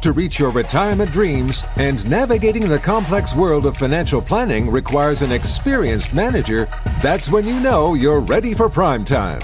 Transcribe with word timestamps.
to 0.00 0.12
reach 0.12 0.38
your 0.38 0.50
retirement 0.50 1.10
dreams 1.10 1.64
and 1.76 2.08
navigating 2.08 2.68
the 2.68 2.78
complex 2.78 3.34
world 3.34 3.66
of 3.66 3.76
financial 3.76 4.22
planning 4.22 4.70
requires 4.70 5.22
an 5.22 5.32
experienced 5.32 6.14
manager, 6.14 6.68
that's 7.02 7.30
when 7.30 7.46
you 7.46 7.58
know 7.60 7.94
you're 7.94 8.20
ready 8.20 8.54
for 8.54 8.68
prime 8.68 9.04
time. 9.04 9.40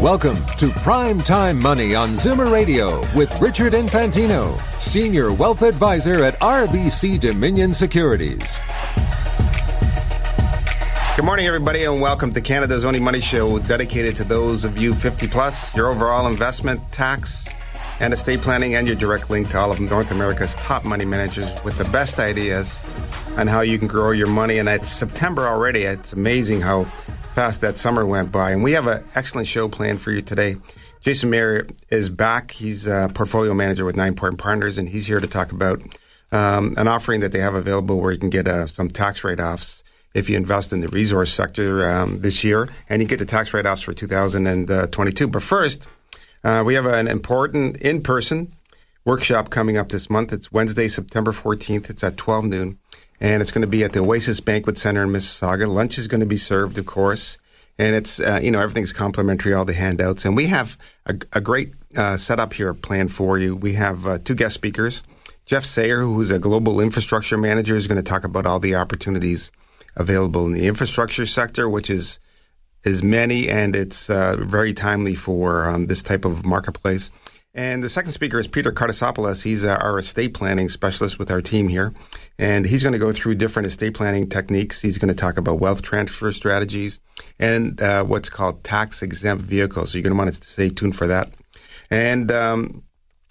Welcome 0.00 0.38
to 0.58 0.70
Prime 0.70 1.20
Time 1.20 1.60
Money 1.60 1.94
on 1.94 2.14
Zoomer 2.14 2.50
Radio 2.50 3.00
with 3.16 3.38
Richard 3.40 3.74
Infantino, 3.74 4.56
Senior 4.80 5.32
Wealth 5.32 5.62
Advisor 5.62 6.24
at 6.24 6.38
RBC 6.40 7.20
Dominion 7.20 7.74
Securities. 7.74 8.60
Good 11.14 11.26
morning, 11.26 11.46
everybody, 11.46 11.84
and 11.84 12.00
welcome 12.00 12.32
to 12.32 12.40
Canada's 12.40 12.86
only 12.86 12.98
money 12.98 13.20
show 13.20 13.58
dedicated 13.58 14.16
to 14.16 14.24
those 14.24 14.64
of 14.64 14.80
you 14.80 14.94
50 14.94 15.28
plus, 15.28 15.76
your 15.76 15.88
overall 15.90 16.26
investment, 16.26 16.80
tax, 16.90 17.54
and 18.00 18.12
estate 18.12 18.40
planning, 18.40 18.74
and 18.74 18.86
your 18.86 18.96
direct 18.96 19.30
link 19.30 19.48
to 19.50 19.58
all 19.58 19.70
of 19.70 19.80
North 19.80 20.10
America's 20.10 20.56
top 20.56 20.84
money 20.84 21.04
managers 21.04 21.52
with 21.64 21.78
the 21.78 21.84
best 21.90 22.18
ideas 22.18 22.80
on 23.36 23.46
how 23.46 23.60
you 23.60 23.78
can 23.78 23.88
grow 23.88 24.10
your 24.10 24.28
money. 24.28 24.58
And 24.58 24.68
it's 24.68 24.90
September 24.90 25.46
already. 25.46 25.82
It's 25.82 26.12
amazing 26.12 26.60
how 26.60 26.84
fast 27.34 27.60
that 27.62 27.76
summer 27.76 28.04
went 28.04 28.30
by. 28.30 28.50
And 28.50 28.62
we 28.62 28.72
have 28.72 28.86
an 28.86 29.04
excellent 29.14 29.46
show 29.46 29.68
planned 29.68 30.00
for 30.00 30.10
you 30.10 30.20
today. 30.20 30.56
Jason 31.00 31.30
Mayer 31.30 31.66
is 31.90 32.10
back. 32.10 32.52
He's 32.52 32.86
a 32.86 33.10
portfolio 33.12 33.54
manager 33.54 33.84
with 33.84 33.96
Ninepoint 33.96 34.38
Partners, 34.38 34.78
and 34.78 34.88
he's 34.88 35.06
here 35.06 35.18
to 35.18 35.26
talk 35.26 35.50
about 35.50 35.82
um, 36.30 36.74
an 36.76 36.86
offering 36.86 37.20
that 37.20 37.32
they 37.32 37.40
have 37.40 37.54
available 37.54 38.00
where 38.00 38.12
you 38.12 38.18
can 38.18 38.30
get 38.30 38.46
uh, 38.46 38.66
some 38.66 38.88
tax 38.88 39.24
write 39.24 39.40
offs 39.40 39.82
if 40.14 40.28
you 40.28 40.36
invest 40.36 40.72
in 40.72 40.80
the 40.80 40.88
resource 40.88 41.32
sector 41.32 41.90
um, 41.90 42.20
this 42.20 42.44
year, 42.44 42.68
and 42.88 43.02
you 43.02 43.08
get 43.08 43.18
the 43.18 43.24
tax 43.24 43.52
write 43.52 43.66
offs 43.66 43.82
for 43.82 43.92
2022. 43.92 45.26
But 45.26 45.42
first, 45.42 45.88
uh, 46.44 46.62
we 46.64 46.74
have 46.74 46.86
an 46.86 47.08
important 47.08 47.76
in 47.78 48.02
person 48.02 48.52
workshop 49.04 49.50
coming 49.50 49.76
up 49.76 49.88
this 49.88 50.08
month. 50.08 50.32
It's 50.32 50.52
Wednesday, 50.52 50.88
September 50.88 51.32
14th. 51.32 51.90
It's 51.90 52.04
at 52.04 52.16
12 52.16 52.44
noon, 52.44 52.78
and 53.20 53.42
it's 53.42 53.50
going 53.50 53.62
to 53.62 53.68
be 53.68 53.84
at 53.84 53.92
the 53.92 54.00
Oasis 54.00 54.40
Banquet 54.40 54.78
Center 54.78 55.02
in 55.02 55.10
Mississauga. 55.10 55.68
Lunch 55.68 55.98
is 55.98 56.08
going 56.08 56.20
to 56.20 56.26
be 56.26 56.36
served, 56.36 56.78
of 56.78 56.86
course. 56.86 57.38
And 57.78 57.96
it's, 57.96 58.20
uh, 58.20 58.38
you 58.42 58.50
know, 58.50 58.60
everything's 58.60 58.92
complimentary, 58.92 59.54
all 59.54 59.64
the 59.64 59.72
handouts. 59.72 60.24
And 60.24 60.36
we 60.36 60.46
have 60.46 60.76
a, 61.06 61.16
a 61.32 61.40
great 61.40 61.74
uh, 61.96 62.16
setup 62.16 62.52
here 62.52 62.74
planned 62.74 63.12
for 63.12 63.38
you. 63.38 63.56
We 63.56 63.72
have 63.74 64.06
uh, 64.06 64.18
two 64.18 64.34
guest 64.34 64.54
speakers. 64.54 65.02
Jeff 65.46 65.64
Sayer, 65.64 66.02
who's 66.02 66.30
a 66.30 66.38
global 66.38 66.80
infrastructure 66.80 67.38
manager, 67.38 67.74
is 67.74 67.88
going 67.88 67.96
to 67.96 68.02
talk 68.02 68.24
about 68.24 68.46
all 68.46 68.60
the 68.60 68.74
opportunities 68.74 69.50
available 69.96 70.46
in 70.46 70.52
the 70.52 70.66
infrastructure 70.68 71.26
sector, 71.26 71.68
which 71.68 71.90
is 71.90 72.20
is 72.84 73.02
many 73.02 73.48
and 73.48 73.76
it's 73.76 74.10
uh, 74.10 74.36
very 74.38 74.74
timely 74.74 75.14
for 75.14 75.68
um, 75.68 75.86
this 75.86 76.02
type 76.02 76.24
of 76.24 76.44
marketplace. 76.44 77.10
And 77.54 77.82
the 77.82 77.88
second 77.90 78.12
speaker 78.12 78.38
is 78.38 78.48
Peter 78.48 78.72
Kartasopoulos. 78.72 79.44
He's 79.44 79.64
uh, 79.64 79.74
our 79.74 79.98
estate 79.98 80.32
planning 80.32 80.70
specialist 80.70 81.18
with 81.18 81.30
our 81.30 81.42
team 81.42 81.68
here. 81.68 81.92
And 82.38 82.64
he's 82.64 82.82
going 82.82 82.94
to 82.94 82.98
go 82.98 83.12
through 83.12 83.34
different 83.34 83.66
estate 83.66 83.92
planning 83.92 84.26
techniques. 84.28 84.80
He's 84.80 84.96
going 84.96 85.10
to 85.10 85.14
talk 85.14 85.36
about 85.36 85.60
wealth 85.60 85.82
transfer 85.82 86.32
strategies 86.32 87.00
and 87.38 87.78
uh, 87.80 88.04
what's 88.04 88.30
called 88.30 88.64
tax 88.64 89.02
exempt 89.02 89.44
vehicles. 89.44 89.90
So 89.92 89.98
you're 89.98 90.02
going 90.02 90.14
to 90.14 90.18
want 90.18 90.34
to 90.34 90.42
stay 90.42 90.70
tuned 90.70 90.96
for 90.96 91.06
that. 91.08 91.30
And 91.90 92.32
um, 92.32 92.84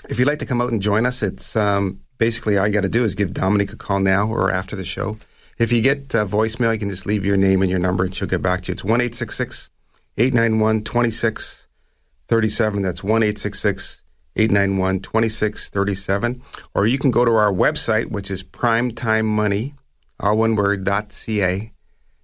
if 0.07 0.19
you'd 0.19 0.27
like 0.27 0.39
to 0.39 0.45
come 0.45 0.61
out 0.61 0.71
and 0.71 0.83
join 0.83 1.07
us, 1.07 1.23
it's 1.23 1.55
um, 1.55 2.01
basically 2.19 2.59
all 2.59 2.67
you 2.67 2.73
got 2.73 2.81
to 2.81 2.89
do 2.89 3.03
is 3.03 3.15
give 3.15 3.33
Dominique 3.33 3.73
a 3.73 3.75
call 3.75 3.99
now 3.99 4.27
or 4.27 4.51
after 4.51 4.75
the 4.75 4.83
show. 4.83 5.17
If 5.61 5.71
you 5.71 5.81
get 5.83 6.15
uh, 6.15 6.25
voicemail, 6.25 6.73
you 6.73 6.79
can 6.79 6.89
just 6.89 7.05
leave 7.05 7.23
your 7.23 7.37
name 7.37 7.61
and 7.61 7.69
your 7.69 7.79
number 7.79 8.03
and 8.03 8.15
she'll 8.15 8.27
get 8.27 8.41
back 8.41 8.61
to 8.61 8.69
you. 8.69 8.73
It's 8.73 8.83
1 8.83 8.99
891 8.99 10.83
2637. 10.83 12.81
That's 12.81 13.03
1 13.03 13.21
891 13.21 14.99
2637. 15.01 16.41
Or 16.73 16.87
you 16.87 16.97
can 16.97 17.11
go 17.11 17.25
to 17.25 17.31
our 17.33 17.53
website, 17.53 18.09
which 18.09 18.31
is 18.31 18.43
primetimemoney, 18.43 19.75
all 20.19 20.39
one 20.39 20.55
word, 20.55 20.83
.ca. 20.83 21.71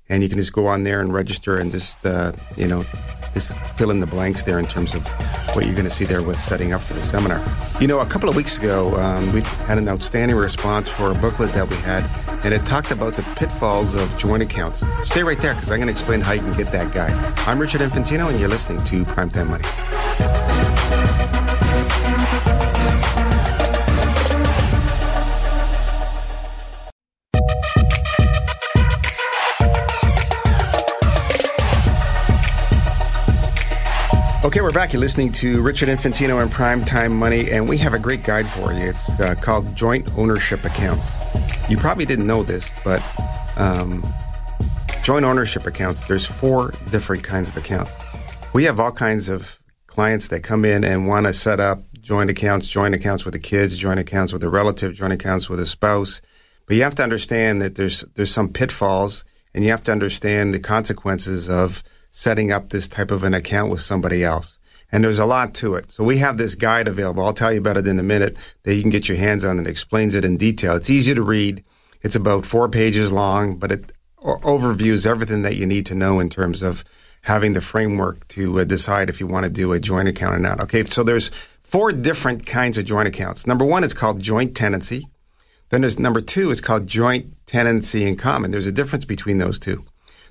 And 0.09 0.23
you 0.23 0.29
can 0.29 0.37
just 0.37 0.53
go 0.53 0.67
on 0.67 0.83
there 0.83 1.01
and 1.01 1.13
register 1.13 1.57
and 1.57 1.71
just, 1.71 2.05
uh, 2.05 2.31
you 2.55 2.67
know, 2.67 2.83
just 3.33 3.53
fill 3.77 3.91
in 3.91 3.99
the 3.99 4.07
blanks 4.07 4.43
there 4.43 4.57
in 4.57 4.65
terms 4.65 4.95
of 4.95 5.07
what 5.55 5.65
you're 5.65 5.75
going 5.75 5.85
to 5.85 5.91
see 5.91 6.05
there 6.05 6.23
with 6.23 6.39
setting 6.39 6.73
up 6.73 6.81
for 6.81 6.93
the 6.93 7.03
seminar. 7.03 7.43
You 7.79 7.87
know, 7.87 7.99
a 7.99 8.05
couple 8.05 8.29
of 8.29 8.35
weeks 8.35 8.57
ago, 8.57 8.95
um, 8.95 9.31
we 9.33 9.41
had 9.67 9.77
an 9.77 9.87
outstanding 9.87 10.37
response 10.37 10.89
for 10.89 11.11
a 11.11 11.15
booklet 11.15 11.51
that 11.53 11.69
we 11.69 11.75
had, 11.77 12.03
and 12.43 12.53
it 12.53 12.61
talked 12.65 12.91
about 12.91 13.13
the 13.13 13.23
pitfalls 13.35 13.95
of 13.95 14.15
joint 14.17 14.41
accounts. 14.41 14.87
Stay 15.07 15.23
right 15.23 15.37
there 15.39 15.53
because 15.53 15.71
I'm 15.71 15.77
going 15.77 15.87
to 15.87 15.91
explain 15.91 16.21
how 16.21 16.31
you 16.31 16.41
can 16.41 16.53
get 16.53 16.71
that 16.71 16.93
guide. 16.93 17.13
I'm 17.47 17.59
Richard 17.59 17.81
Infantino, 17.81 18.29
and 18.29 18.39
you're 18.39 18.49
listening 18.49 18.83
to 18.85 19.03
Primetime 19.03 19.49
Money. 19.49 19.96
We're 34.67 34.73
back. 34.73 34.91
You're 34.91 34.99
listening 34.99 35.31
to 35.31 35.63
Richard 35.63 35.87
Infantino 35.87 36.41
and 36.41 36.51
Primetime 36.51 37.13
Money, 37.13 37.51
and 37.51 37.69
we 37.69 37.77
have 37.77 37.93
a 37.93 37.99
great 37.99 38.25
guide 38.25 38.45
for 38.45 38.73
you. 38.73 38.81
It's 38.81 39.17
uh, 39.17 39.33
called 39.35 39.73
Joint 39.77 40.09
Ownership 40.17 40.65
Accounts. 40.65 41.09
You 41.69 41.77
probably 41.77 42.03
didn't 42.03 42.27
know 42.27 42.43
this, 42.43 42.73
but 42.83 43.01
um, 43.57 44.03
joint 45.03 45.23
ownership 45.23 45.65
accounts, 45.67 46.03
there's 46.03 46.25
four 46.25 46.73
different 46.91 47.23
kinds 47.23 47.47
of 47.47 47.55
accounts. 47.55 48.03
We 48.51 48.65
have 48.65 48.77
all 48.77 48.91
kinds 48.91 49.29
of 49.29 49.57
clients 49.85 50.27
that 50.27 50.43
come 50.43 50.65
in 50.65 50.83
and 50.83 51.07
want 51.07 51.27
to 51.27 51.33
set 51.33 51.61
up 51.61 51.83
joint 52.01 52.29
accounts, 52.29 52.67
joint 52.67 52.93
accounts 52.93 53.23
with 53.23 53.35
the 53.35 53.39
kids, 53.39 53.77
joint 53.77 54.01
accounts 54.01 54.33
with 54.33 54.43
a 54.43 54.49
relative, 54.49 54.93
joint 54.95 55.13
accounts 55.13 55.47
with 55.47 55.61
a 55.61 55.65
spouse. 55.65 56.21
But 56.65 56.75
you 56.75 56.83
have 56.83 56.95
to 56.95 57.03
understand 57.03 57.61
that 57.61 57.75
there's 57.75 58.01
there's 58.15 58.33
some 58.33 58.49
pitfalls, 58.51 59.23
and 59.53 59.63
you 59.63 59.69
have 59.69 59.83
to 59.83 59.93
understand 59.93 60.53
the 60.53 60.59
consequences 60.59 61.49
of– 61.49 61.83
setting 62.17 62.51
up 62.51 62.69
this 62.69 62.87
type 62.87 63.11
of 63.11 63.23
an 63.23 63.35
account 63.35 63.69
with 63.69 63.79
somebody 63.79 64.23
else. 64.23 64.57
And 64.91 65.03
there's 65.03 65.19
a 65.19 65.25
lot 65.27 65.53
to 65.55 65.75
it. 65.75 65.91
So 65.91 66.03
we 66.03 66.17
have 66.17 66.39
this 66.39 66.55
guide 66.55 66.87
available. 66.87 67.23
I'll 67.23 67.31
tell 67.31 67.53
you 67.53 67.59
about 67.59 67.77
it 67.77 67.85
in 67.85 67.99
a 67.99 68.03
minute 68.03 68.37
that 68.63 68.73
you 68.73 68.81
can 68.81 68.89
get 68.89 69.07
your 69.07 69.19
hands 69.19 69.45
on. 69.45 69.59
It 69.59 69.67
explains 69.67 70.15
it 70.15 70.25
in 70.25 70.35
detail. 70.35 70.75
It's 70.75 70.89
easy 70.89 71.13
to 71.13 71.21
read. 71.21 71.63
It's 72.01 72.15
about 72.15 72.43
four 72.43 72.69
pages 72.69 73.11
long, 73.11 73.57
but 73.57 73.71
it 73.71 73.91
overviews 74.17 75.05
everything 75.05 75.43
that 75.43 75.57
you 75.57 75.67
need 75.67 75.85
to 75.85 75.93
know 75.93 76.19
in 76.19 76.27
terms 76.27 76.63
of 76.63 76.83
having 77.21 77.53
the 77.53 77.61
framework 77.61 78.27
to 78.29 78.61
uh, 78.61 78.63
decide 78.63 79.09
if 79.09 79.19
you 79.19 79.27
want 79.27 79.43
to 79.43 79.51
do 79.51 79.71
a 79.71 79.79
joint 79.79 80.07
account 80.07 80.37
or 80.37 80.39
not. 80.39 80.59
Okay, 80.59 80.81
so 80.81 81.03
there's 81.03 81.29
four 81.59 81.91
different 81.91 82.47
kinds 82.47 82.79
of 82.79 82.85
joint 82.85 83.07
accounts. 83.07 83.45
Number 83.45 83.63
one 83.63 83.83
is 83.83 83.93
called 83.93 84.21
joint 84.21 84.57
tenancy. 84.57 85.05
Then 85.69 85.81
there's 85.81 85.99
number 85.99 86.21
two 86.21 86.49
is 86.49 86.61
called 86.61 86.87
joint 86.87 87.35
tenancy 87.45 88.07
in 88.07 88.15
common. 88.15 88.49
There's 88.49 88.65
a 88.65 88.71
difference 88.71 89.05
between 89.05 89.37
those 89.37 89.59
two. 89.59 89.85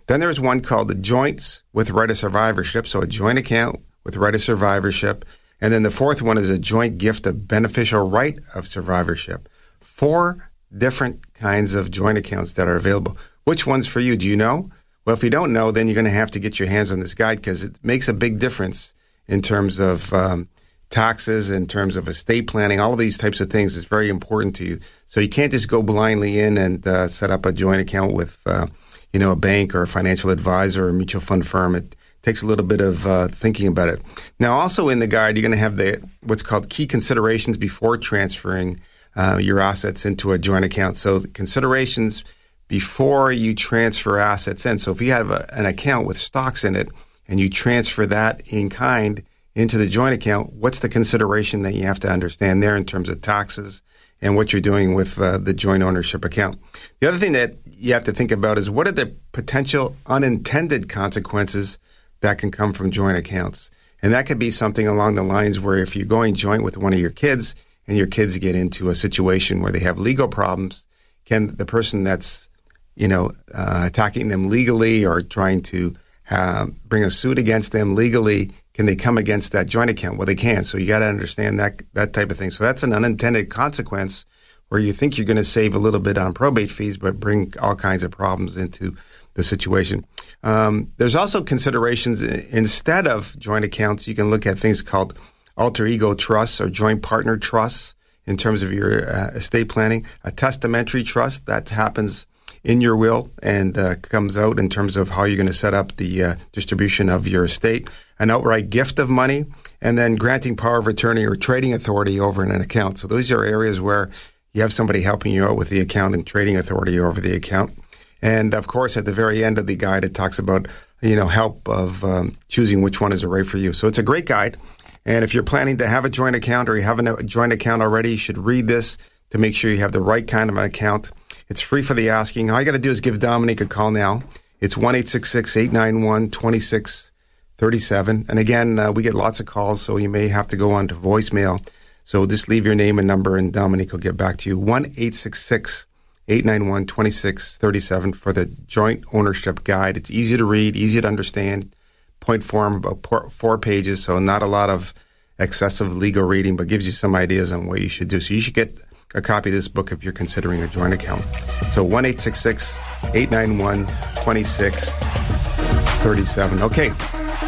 Then 0.06 0.21
there's 0.21 0.41
one 0.41 0.61
called 0.61 0.89
the 0.89 0.94
joints 0.94 1.62
with 1.72 1.91
right 1.91 2.11
of 2.11 2.19
survivorship. 2.19 2.87
So 2.87 3.00
a 3.00 3.06
joint 3.06 3.39
account 3.39 3.81
with 4.05 4.17
right 4.17 4.34
of 4.34 4.43
survivorship. 4.43 5.25
And 5.61 5.72
then 5.72 5.83
the 5.83 5.91
fourth 5.91 6.22
one 6.22 6.39
is 6.39 6.50
a 6.50 6.59
joint 6.59 6.99
gift 6.99 7.27
of 7.27 7.49
beneficial 7.49 8.09
right 8.09 8.39
of 8.55 8.69
survivorship. 8.69 9.49
Four 9.81 10.50
different 10.77 11.34
kinds 11.34 11.75
of 11.75 11.91
joint 11.91 12.19
accounts 12.19 12.53
that 12.53 12.69
are 12.69 12.77
available. 12.77 13.16
Which 13.45 13.66
one's 13.66 13.87
for 13.87 14.00
you? 14.00 14.16
Do 14.16 14.27
you 14.27 14.37
know? 14.37 14.71
Well, 15.05 15.16
if 15.16 15.22
you 15.22 15.31
don't 15.31 15.53
know, 15.53 15.71
then 15.71 15.87
you're 15.87 15.95
going 15.95 16.05
to 16.05 16.11
have 16.11 16.31
to 16.33 16.41
get 16.41 16.59
your 16.59 16.69
hands 16.69 16.93
on 16.93 17.00
this 17.00 17.15
guide 17.15 17.37
because 17.37 17.65
it 17.65 17.78
makes 17.83 18.09
a 18.09 18.13
big 18.13 18.39
difference 18.39 18.92
in 19.28 19.41
terms 19.41 19.78
of 19.78 20.13
um, 20.13 20.48
taxes, 20.91 21.51
in 21.51 21.66
terms 21.66 21.97
of 21.97 22.09
estate 22.09 22.47
planning, 22.48 22.81
all 22.81 22.92
of 22.92 22.98
these 22.98 23.16
types 23.16 23.41
of 23.41 23.51
things. 23.51 23.77
It's 23.77 23.86
very 23.86 24.09
important 24.09 24.54
to 24.57 24.65
you. 24.65 24.81
So 25.07 25.21
you 25.21 25.28
can't 25.28 25.53
just 25.53 25.69
go 25.69 25.83
blindly 25.83 26.39
in 26.39 26.59
and 26.59 26.86
uh, 26.86 27.09
set 27.09 27.31
up 27.31 27.47
a 27.47 27.53
joint 27.53 27.81
account 27.81 28.13
with. 28.13 28.41
Uh, 28.47 28.66
you 29.13 29.21
know, 29.21 29.33
a 29.33 29.37
bank 29.37 29.75
or 29.75 29.83
a 29.83 29.87
financial 29.87 30.31
advisor 30.31 30.87
or 30.87 30.89
a 30.91 30.93
mutual 30.93 31.21
fund 31.21 31.47
firm. 31.47 31.75
It 31.75 31.97
takes 32.23 32.43
a 32.43 32.47
little 32.47 32.67
bit 32.67 32.81
of 32.81 33.07
uh, 33.07 33.29
thinking 33.29 33.69
about 33.69 33.89
it. 33.89 34.03
Now, 34.39 34.59
also 34.59 34.89
in 34.89 34.99
the 34.99 35.07
guide, 35.07 35.37
you're 35.37 35.43
going 35.43 35.53
to 35.53 35.59
have 35.59 35.77
the 35.77 36.03
what's 36.23 36.43
called 36.43 36.69
key 36.69 36.87
considerations 36.87 37.57
before 37.57 37.97
transferring 37.97 38.81
uh, 39.15 39.39
your 39.41 39.61
assets 39.61 40.05
into 40.05 40.33
a 40.33 40.39
joint 40.39 40.65
account. 40.65 40.97
So 40.97 41.21
considerations 41.33 42.25
before 42.69 43.31
you 43.33 43.55
transfer 43.55 44.19
assets 44.19 44.67
in. 44.67 44.79
So 44.79 44.93
if 44.93 45.01
you 45.01 45.13
have 45.13 45.31
a, 45.31 45.49
an 45.53 45.67
account 45.67 46.07
with 46.07 46.19
stocks 46.19 46.65
in 46.65 46.75
it 46.75 46.91
and 47.29 47.41
you 47.41 47.49
transfer 47.49 48.07
that 48.07 48.43
in 48.47 48.69
kind 48.69 49.23
into 49.55 49.79
the 49.79 49.87
joint 49.87 50.15
account, 50.15 50.53
what's 50.53 50.81
the 50.81 50.89
consideration 50.89 51.63
that 51.63 51.75
you 51.75 51.85
have 51.85 52.01
to 52.01 52.11
understand 52.11 52.63
there 52.63 52.77
in 52.77 52.85
terms 52.85 53.09
of 53.09 53.21
taxes 53.21 53.83
and 54.21 54.37
what 54.37 54.53
you're 54.53 54.61
doing 54.61 54.95
with 54.95 55.19
uh, 55.21 55.39
the 55.39 55.55
joint 55.55 55.83
ownership 55.83 56.25
account? 56.25 56.59
The 57.01 57.09
other 57.09 57.19
thing 57.19 57.33
that 57.33 57.55
you 57.78 57.93
have 57.93 58.05
to 58.05 58.13
think 58.13 58.31
about 58.31 58.59
is 58.59 58.71
what 58.71 58.89
are 58.89 58.93
the 58.93 59.15
potential 59.33 59.97
unintended 60.07 60.89
consequences 60.89 61.78
that 62.21 62.39
can 62.39 62.51
come 62.51 62.73
from 62.73 62.91
joint 62.91 63.19
accounts. 63.19 63.71
And 64.03 64.13
that 64.13 64.27
could 64.27 64.39
be 64.39 64.51
something 64.51 64.87
along 64.87 65.15
the 65.15 65.23
lines 65.23 65.61
where 65.61 65.78
if 65.78 65.95
you're 65.95 66.07
going 66.07 66.34
joint 66.34 66.63
with 66.63 66.77
one 66.77 66.93
of 66.93 66.99
your 66.99 67.11
kids 67.11 67.55
and 67.87 67.97
your 67.97 68.07
kids 68.07 68.39
get 68.39 68.55
into 68.55 68.89
a 68.89 68.95
situation 68.95 69.61
where 69.61 69.73
they 69.73 69.81
have 69.81 69.99
legal 69.99 70.28
problems, 70.28 70.87
can 71.25 71.49
the 71.49 71.67
person 71.67 72.05
that's 72.05 72.49
you 72.95 73.09
know 73.09 73.33
uh, 73.53 73.84
attacking 73.87 74.29
them 74.29 74.49
legally 74.49 75.05
or 75.05 75.21
trying 75.21 75.63
to 75.63 75.95
uh, 76.31 76.67
bring 76.84 77.05
a 77.05 77.11
suit 77.11 77.39
against 77.39 77.72
them 77.72 77.95
legally, 77.95 78.51
can 78.75 78.87
they 78.87 78.97
come 78.97 79.19
against 79.19 79.53
that 79.53 79.67
joint 79.67 79.91
account? 79.91 80.19
Well, 80.19 80.27
they 80.27 80.34
can. 80.34 80.65
So 80.65 80.79
you 80.79 80.87
got 80.87 81.01
to 81.01 81.07
understand 81.07 81.59
that 81.59 81.83
that 81.93 82.13
type 82.13 82.31
of 82.31 82.39
thing. 82.39 82.51
So 82.51 82.65
that's 82.65 82.83
an 82.83 82.93
unintended 82.93 83.51
consequence 83.51 84.25
where 84.68 84.80
you 84.80 84.92
think 84.92 85.16
you're 85.16 85.27
going 85.27 85.36
to 85.36 85.45
save 85.45 85.74
a 85.74 85.78
little 85.78 86.01
bit 86.01 86.18
on 86.18 86.34
probate 86.34 86.71
fees, 86.71 86.98
but 86.98 87.21
bring 87.21 87.53
all 87.60 87.77
kinds 87.77 88.03
of 88.03 88.10
problems 88.10 88.57
into 88.57 88.97
the 89.34 89.42
situation. 89.42 90.04
Um, 90.42 90.92
there's 90.97 91.15
also 91.15 91.42
considerations 91.42 92.22
instead 92.22 93.07
of 93.07 93.39
joint 93.39 93.65
accounts. 93.65 94.09
You 94.09 94.15
can 94.15 94.30
look 94.30 94.47
at 94.47 94.59
things 94.59 94.83
called 94.83 95.18
alter 95.57 95.86
ego 95.86 96.15
trusts 96.15 96.60
or 96.60 96.68
joint 96.68 97.03
partner 97.03 97.36
trusts 97.36 97.95
in 98.27 98.36
terms 98.36 98.63
of 98.63 98.72
your 98.72 99.09
uh, 99.09 99.28
estate 99.28 99.68
planning. 99.68 100.04
A 100.24 100.33
testamentary 100.33 101.04
trust 101.04 101.47
that 101.47 101.71
happens 101.71 102.27
in 102.65 102.80
your 102.80 102.97
will 102.97 103.30
and 103.42 103.78
uh, 103.78 103.95
comes 103.97 104.36
out 104.36 104.59
in 104.59 104.69
terms 104.69 104.97
of 104.97 105.10
how 105.10 105.24
you're 105.24 105.36
going 105.36 105.47
to 105.47 105.53
set 105.53 105.72
up 105.72 105.97
the 105.97 106.22
uh, 106.22 106.34
distribution 106.51 107.09
of 107.09 107.27
your 107.27 107.45
estate. 107.45 107.89
An 108.19 108.30
outright 108.30 108.71
gift 108.71 108.98
of 108.98 109.09
money, 109.09 109.45
and 109.80 109.97
then 109.97 110.16
granting 110.16 110.57
power 110.57 110.78
of 110.78 110.89
attorney 110.89 111.24
or 111.24 111.36
trading 111.36 111.72
authority 111.72 112.19
over 112.19 112.42
an 112.42 112.60
account. 112.60 112.98
So 112.98 113.07
those 113.07 113.30
are 113.30 113.45
areas 113.45 113.80
where 113.80 114.10
you 114.57 114.63
have 114.63 114.73
somebody 114.73 115.03
helping 115.03 115.33
you 115.33 115.45
out 115.45 115.55
with 115.55 115.69
the 115.69 115.81
account 115.81 116.15
and 116.15 116.27
trading 116.27 116.57
authority 116.57 116.99
over 116.99 117.21
the 117.21 117.37
account. 117.37 117.79
And 118.23 118.55
of 118.55 118.67
course, 118.67 118.97
at 118.97 119.05
the 119.05 119.13
very 119.13 119.45
end 119.45 119.59
of 119.59 119.67
the 119.67 119.77
guide, 119.77 120.03
it 120.03 120.15
talks 120.15 120.39
about 120.39 120.67
you 121.03 121.15
know 121.15 121.29
help 121.29 121.69
of 121.69 122.03
um, 122.03 122.39
choosing 122.49 122.81
which 122.81 122.99
one 122.99 123.13
is 123.13 123.23
right 123.27 123.47
for 123.47 123.59
you. 123.59 123.75
So 123.75 123.87
it's 123.87 123.99
a 123.99 124.03
great 124.03 124.25
guide. 124.25 124.57
And 125.05 125.25
if 125.25 125.35
you're 125.35 125.43
planning 125.43 125.77
to 125.77 125.87
have 125.87 126.07
a 126.07 126.09
joint 126.09 126.37
account 126.37 126.71
or 126.71 126.77
you 126.77 126.85
have 126.85 126.99
a 126.99 127.23
joint 127.23 127.53
account 127.53 127.83
already, 127.83 128.13
you 128.13 128.17
should 128.17 128.39
read 128.39 128.67
this 128.67 128.97
to 129.29 129.37
make 129.37 129.55
sure 129.55 129.71
you 129.71 129.81
have 129.81 129.93
the 129.93 130.01
right 130.01 130.27
kind 130.27 130.49
of 130.49 130.57
an 130.57 130.65
account. 130.65 131.13
It's 131.51 131.61
free 131.61 131.83
for 131.83 131.93
the 131.93 132.09
asking. 132.09 132.51
All 132.51 132.59
you 132.59 132.65
got 132.65 132.73
to 132.73 132.79
do 132.79 132.91
is 132.91 133.03
give 133.03 133.19
Dominique 133.19 133.61
a 133.61 133.67
call 133.67 133.91
now. 133.91 134.23
It's 134.61 134.77
1 134.77 134.95
891 134.95 136.31
2637. 136.31 138.27
And 138.27 138.39
again, 138.39 138.79
uh, 138.79 138.91
we 138.91 139.03
get 139.03 139.13
lots 139.13 139.39
of 139.39 139.45
calls, 139.45 139.83
so 139.83 139.99
you 139.99 140.09
may 140.09 140.29
have 140.29 140.49
to 140.49 140.57
go 140.57 140.73
on 140.73 140.89
to 140.89 140.95
voicemail. 140.95 141.61
So 142.07 142.25
just 142.25 142.49
leave 142.49 142.65
your 142.65 142.77
name 142.77 143.01
and 143.01 143.09
number, 143.09 143.37
and 143.37 143.53
Dominique 143.53 143.91
will 143.91 143.99
get 143.99 144.17
back 144.17 144.37
to 144.37 144.49
you. 144.49 144.57
1 144.57 144.95
891 144.97 146.87
2637 146.87 148.13
for 148.13 148.33
the 148.33 148.47
joint 148.47 149.05
ownership 149.13 149.65
guide. 149.65 149.97
It's 149.97 150.13
easy 150.13 150.37
to 150.37 150.45
read, 150.45 150.77
easy 150.77 151.01
to 151.01 151.09
understand, 151.09 151.75
point 152.21 152.45
form, 152.45 152.77
about 152.77 153.33
four 153.33 153.59
pages, 153.59 154.05
so 154.05 154.21
not 154.21 154.41
a 154.41 154.47
lot 154.47 154.71
of 154.71 154.95
excessive 155.37 155.97
legal 155.97 156.23
reading, 156.23 156.55
but 156.55 156.69
gives 156.69 156.87
you 156.87 156.93
some 156.93 157.17
ideas 157.17 157.53
on 157.53 157.67
what 157.67 157.81
you 157.81 157.89
should 157.89 158.07
do. 158.07 158.21
So 158.21 158.35
you 158.35 158.41
should 158.41 158.55
get 158.55 158.79
a 159.13 159.21
copy 159.21 159.51
of 159.51 159.55
this 159.55 159.67
book 159.67 159.91
if 159.91 160.05
you're 160.05 160.13
considering 160.13 160.63
a 160.63 160.69
joint 160.69 160.95
account. 160.95 161.25
So 161.73 161.83
1 161.83 162.07
891 162.07 163.79
2637. 163.79 166.63
Okay, 166.63 166.93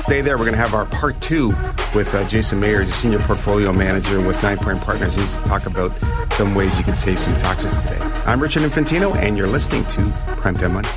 stay 0.08 0.22
there. 0.22 0.38
We're 0.38 0.46
going 0.46 0.56
to 0.56 0.58
have 0.58 0.72
our 0.72 0.86
part 0.86 1.20
two 1.20 1.48
with 1.94 2.14
uh, 2.14 2.26
Jason 2.26 2.58
Mayer, 2.58 2.80
a 2.80 2.86
senior 2.86 3.18
portfolio 3.18 3.74
manager 3.74 4.26
with 4.26 4.40
Ninepoint 4.40 4.80
Partners. 4.80 5.14
He's 5.14 5.36
talk 5.38 5.66
about 5.66 5.94
some 6.32 6.54
ways 6.54 6.74
you 6.78 6.82
can 6.82 6.96
save 6.96 7.18
some 7.18 7.34
taxes 7.34 7.82
today. 7.82 7.98
I'm 8.24 8.40
Richard 8.40 8.62
Infantino, 8.62 9.14
and 9.16 9.36
you're 9.36 9.46
listening 9.46 9.84
to 9.84 10.00
Prime 10.38 10.54
Time 10.54 10.72
Money. 10.72 10.88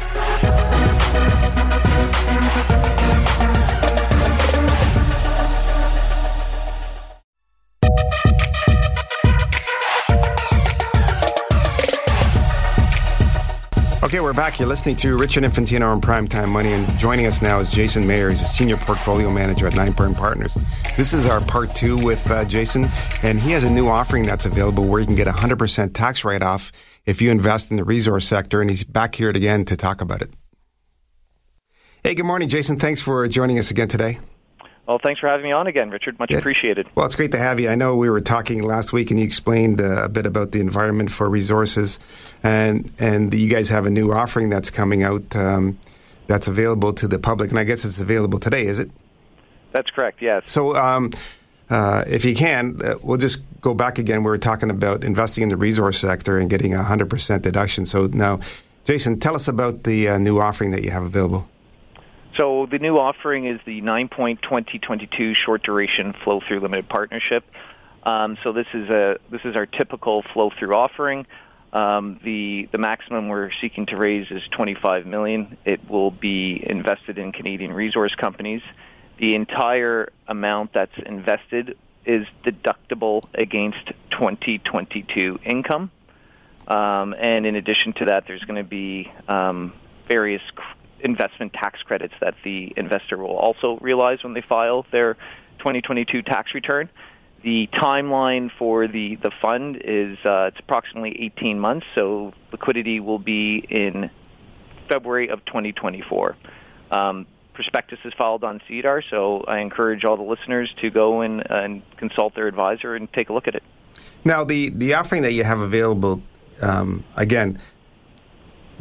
Okay, 14.12 14.20
we're 14.20 14.34
back. 14.34 14.60
You're 14.60 14.68
listening 14.68 14.98
to 14.98 15.18
Richard 15.18 15.46
Infantino 15.46 15.90
on 15.90 16.02
Primetime 16.02 16.50
Money, 16.50 16.74
and 16.74 17.00
joining 17.00 17.28
us 17.28 17.42
now 17.42 17.62
is 17.62 17.72
Jason 17.72 18.06
Mayer. 18.06 18.30
He's 18.30 18.42
a 18.42 18.46
senior 18.46 18.76
portfolio 18.76 19.32
manager 19.32 19.68
at 19.68 19.76
Nine 19.78 19.94
Partners. 19.94 20.54
This 20.98 21.14
is 21.14 21.28
our 21.28 21.40
part 21.40 21.74
two 21.74 21.96
with 21.96 22.30
uh, 22.30 22.44
Jason, 22.44 22.88
and 23.24 23.40
he 23.40 23.52
has 23.52 23.64
a 23.64 23.70
new 23.70 23.88
offering 23.88 24.26
that's 24.26 24.46
available 24.46 24.86
where 24.86 25.00
you 25.00 25.08
can 25.08 25.16
get 25.16 25.28
100% 25.28 25.94
tax 25.94 26.26
write 26.26 26.44
off 26.44 26.74
if 27.06 27.22
you 27.22 27.32
invest 27.32 27.72
in 27.72 27.78
the 27.78 27.86
resource 27.86 28.28
sector, 28.28 28.60
and 28.60 28.70
he's 28.70 28.84
back 28.84 29.16
here 29.16 29.30
again 29.30 29.64
to 29.64 29.78
talk 29.78 30.02
about 30.02 30.22
it. 30.22 30.34
Hey, 32.04 32.14
good 32.14 32.26
morning, 32.26 32.50
Jason. 32.50 32.76
Thanks 32.76 33.02
for 33.02 33.26
joining 33.30 33.60
us 33.60 33.72
again 33.72 33.88
today. 33.88 34.18
Well, 34.92 35.00
thanks 35.02 35.22
for 35.22 35.30
having 35.30 35.46
me 35.46 35.54
on 35.54 35.68
again, 35.68 35.90
Richard. 35.90 36.20
Much 36.20 36.32
yeah. 36.32 36.40
appreciated. 36.40 36.86
Well, 36.96 37.06
it's 37.06 37.16
great 37.16 37.32
to 37.32 37.38
have 37.38 37.62
you. 37.62 37.70
I 37.70 37.76
know 37.76 37.96
we 37.96 38.10
were 38.10 38.20
talking 38.20 38.62
last 38.62 38.92
week, 38.92 39.10
and 39.10 39.18
you 39.18 39.26
explained 39.26 39.80
uh, 39.80 40.04
a 40.04 40.10
bit 40.10 40.26
about 40.26 40.52
the 40.52 40.60
environment 40.60 41.10
for 41.12 41.30
resources, 41.30 41.98
and 42.44 42.92
and 43.00 43.34
you 43.34 43.48
guys 43.48 43.70
have 43.70 43.86
a 43.86 43.90
new 43.90 44.12
offering 44.12 44.50
that's 44.50 44.70
coming 44.70 45.02
out 45.02 45.34
um, 45.34 45.80
that's 46.28 46.50
available 46.50 46.92
to 46.92 47.08
the 47.08 47.20
public, 47.20 47.52
and 47.52 47.58
I 47.58 47.64
guess 47.64 47.86
it's 47.86 48.02
available 48.02 48.38
today, 48.38 48.66
is 48.66 48.80
it? 48.80 48.92
That's 49.72 49.90
correct. 49.92 50.22
Yes. 50.22 50.52
So. 50.52 50.76
Um, 50.76 51.12
uh, 51.70 52.04
if 52.06 52.26
you 52.26 52.36
can, 52.36 52.82
uh, 52.84 52.96
we'll 53.02 53.16
just 53.16 53.46
go 53.62 53.74
back 53.74 53.98
again. 53.98 54.26
We 54.26 54.30
were 54.30 54.38
talking 54.38 54.70
about 54.70 55.06
investing 55.06 55.44
in 55.44 55.48
the 55.48 55.56
resource 55.56 56.00
sector 56.00 56.38
and 56.38 56.50
getting 56.50 56.74
a 56.74 56.80
100% 56.80 57.42
deduction. 57.42 57.86
So 57.86 58.08
now, 58.08 58.42
Jason, 58.84 59.22
tell 59.22 59.36
us 59.36 59.48
about 59.48 59.86
the 59.86 60.10
uh, 60.10 60.18
new 60.18 60.42
offering 60.42 60.72
that 60.72 60.84
you 60.84 60.92
have 60.92 61.04
available. 61.04 61.48
So 62.38 62.66
the 62.66 62.80
new 62.80 62.98
offering 62.98 63.46
is 63.46 63.60
the 63.66 63.82
Ninepoint 63.82 64.42
2022 64.42 65.34
short 65.34 65.64
duration 65.64 66.14
flow 66.14 66.40
through 66.40 66.62
limited 66.62 66.88
partnership. 66.88 67.44
Um, 68.04 68.38
so 68.42 68.54
this 68.54 68.68
is 68.74 68.90
a 68.90 69.20
this 69.30 69.42
is 69.44 69.56
our 69.56 69.66
typical 69.66 70.24
flow 70.34 70.50
through 70.58 70.74
offering. 70.74 71.28
Um, 71.74 72.20
the 72.24 72.70
the 72.72 72.78
maximum 72.78 73.28
we're 73.28 73.52
seeking 73.60 73.86
to 73.88 73.98
raise 73.98 74.32
is 74.32 74.42
25 74.52 75.06
million. 75.06 75.58
It 75.66 75.90
will 75.90 76.12
be 76.12 76.64
invested 76.66 77.18
in 77.18 77.32
Canadian 77.32 77.74
resource 77.74 78.16
companies. 78.16 78.62
The 79.18 79.36
entire 79.36 80.12
amount 80.28 80.74
that's 80.74 80.98
invested 81.06 81.78
is 82.06 82.26
deductible 82.44 83.24
against 83.34 83.86
2022 84.12 85.40
income. 85.44 85.92
Um, 86.68 87.14
and 87.14 87.46
in 87.46 87.56
addition 87.56 87.94
to 87.94 88.06
that, 88.06 88.26
there's 88.26 88.44
going 88.44 88.64
to 88.64 88.68
be 88.68 89.12
um, 89.28 89.74
various 90.08 90.42
investment 91.04 91.54
tax 91.54 91.82
credits 91.84 92.14
that 92.22 92.36
the 92.44 92.74
investor 92.78 93.18
will 93.18 93.38
also 93.38 93.78
realize 93.80 94.24
when 94.24 94.34
they 94.34 94.42
file 94.42 94.86
their 94.92 95.16
2022 95.60 96.22
tax 96.22 96.54
return. 96.54 96.90
The 97.44 97.68
timeline 97.74 98.52
for 98.58 98.88
the, 98.88 99.16
the 99.16 99.32
fund 99.42 99.82
is 99.84 100.18
uh, 100.26 100.52
it's 100.52 100.60
approximately 100.60 101.20
18 101.24 101.60
months, 101.60 101.88
so 101.96 102.34
liquidity 102.52 103.00
will 103.00 103.20
be 103.20 103.66
in 103.68 104.12
February 104.88 105.30
of 105.30 105.44
2024. 105.46 106.36
Um, 106.92 107.26
prospectus 107.54 108.00
is 108.06 108.14
filed 108.14 108.44
on 108.44 108.62
SEDAR, 108.68 109.04
so 109.10 109.44
I 109.48 109.60
encourage 109.60 110.04
all 110.06 110.18
the 110.18 110.24
listeners 110.24 110.72
to 110.82 110.90
go 110.90 111.22
and, 111.22 111.44
and 111.50 111.82
consult 111.98 112.36
their 112.36 112.48
advisor 112.48 112.96
and 112.96 113.12
take 113.12 113.30
a 113.30 113.34
look 113.34 113.48
at 113.48 113.56
it. 113.56 113.64
Now, 114.24 114.44
the, 114.44 114.70
the 114.70 114.94
offering 114.94 115.24
that 115.24 115.34
you 115.34 115.44
have 115.44 115.60
available, 115.60 116.22
um, 116.62 117.04
again, 117.16 117.60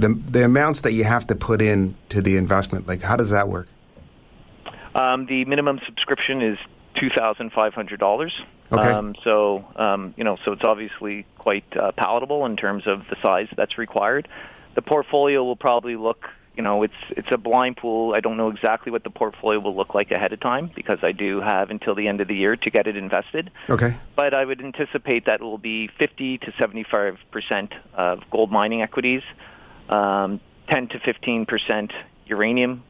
the 0.01 0.09
the 0.09 0.45
amounts 0.45 0.81
that 0.83 0.93
you 0.93 1.05
have 1.05 1.27
to 1.29 1.35
put 1.35 1.63
in 1.63 1.97
to 2.09 2.21
the 2.23 2.37
investment, 2.37 2.89
like 2.89 3.03
how 3.03 3.17
does 3.17 3.31
that 3.31 3.49
work? 3.49 3.69
Um, 4.95 5.27
the 5.27 5.45
minimum 5.45 5.81
subscription 5.87 6.43
is 6.43 6.59
two 6.95 7.11
thousand 7.11 7.53
five 7.53 7.75
hundred 7.75 8.01
dollars. 8.01 8.33
Okay. 8.73 8.89
Um, 8.89 9.15
so 9.25 9.65
um, 9.77 10.15
you 10.17 10.25
know, 10.25 10.37
so 10.45 10.53
it's 10.53 10.65
obviously 10.65 11.27
quite 11.39 11.65
uh, 11.77 11.93
palatable 11.93 12.47
in 12.47 12.57
terms 12.57 12.87
of 12.87 13.03
the 13.09 13.17
size 13.23 13.49
that's 13.57 13.79
required. 13.79 14.29
The 14.75 14.83
portfolio 14.83 15.43
will 15.43 15.57
probably 15.57 15.97
look, 15.97 16.29
you 16.57 16.63
know, 16.63 16.83
it's 16.85 16.95
it's 17.11 17.29
a 17.33 17.39
blind 17.39 17.77
pool. 17.77 18.15
I 18.17 18.21
don't 18.21 18.37
know 18.37 18.49
exactly 18.49 18.93
what 18.93 19.03
the 19.03 19.11
portfolio 19.11 19.59
will 19.61 19.77
look 19.77 19.95
like 19.95 20.11
ahead 20.13 20.33
of 20.33 20.41
time 20.41 20.71
because 20.75 20.99
I 21.03 21.13
do 21.13 21.41
have 21.41 21.71
until 21.71 21.95
the 21.95 22.07
end 22.07 22.21
of 22.21 22.29
the 22.29 22.37
year 22.37 22.57
to 22.57 22.71
get 22.71 22.87
it 22.87 22.97
invested. 22.97 23.51
Okay. 23.69 23.97
But 24.17 24.35
I 24.35 24.45
would 24.45 24.63
anticipate 24.63 25.27
that 25.27 25.41
it 25.41 25.45
will 25.45 25.59
be 25.59 25.89
50 25.99 26.39
to 26.39 26.53
75 26.59 27.19
percent 27.33 27.73
of 27.95 28.23
gold 28.31 28.53
mining 28.53 28.83
equities 28.83 29.23
um, 29.91 30.41
10 30.69 30.89
to 30.89 31.01
15 31.01 31.47
percent 31.47 31.93
uranium 32.27 32.83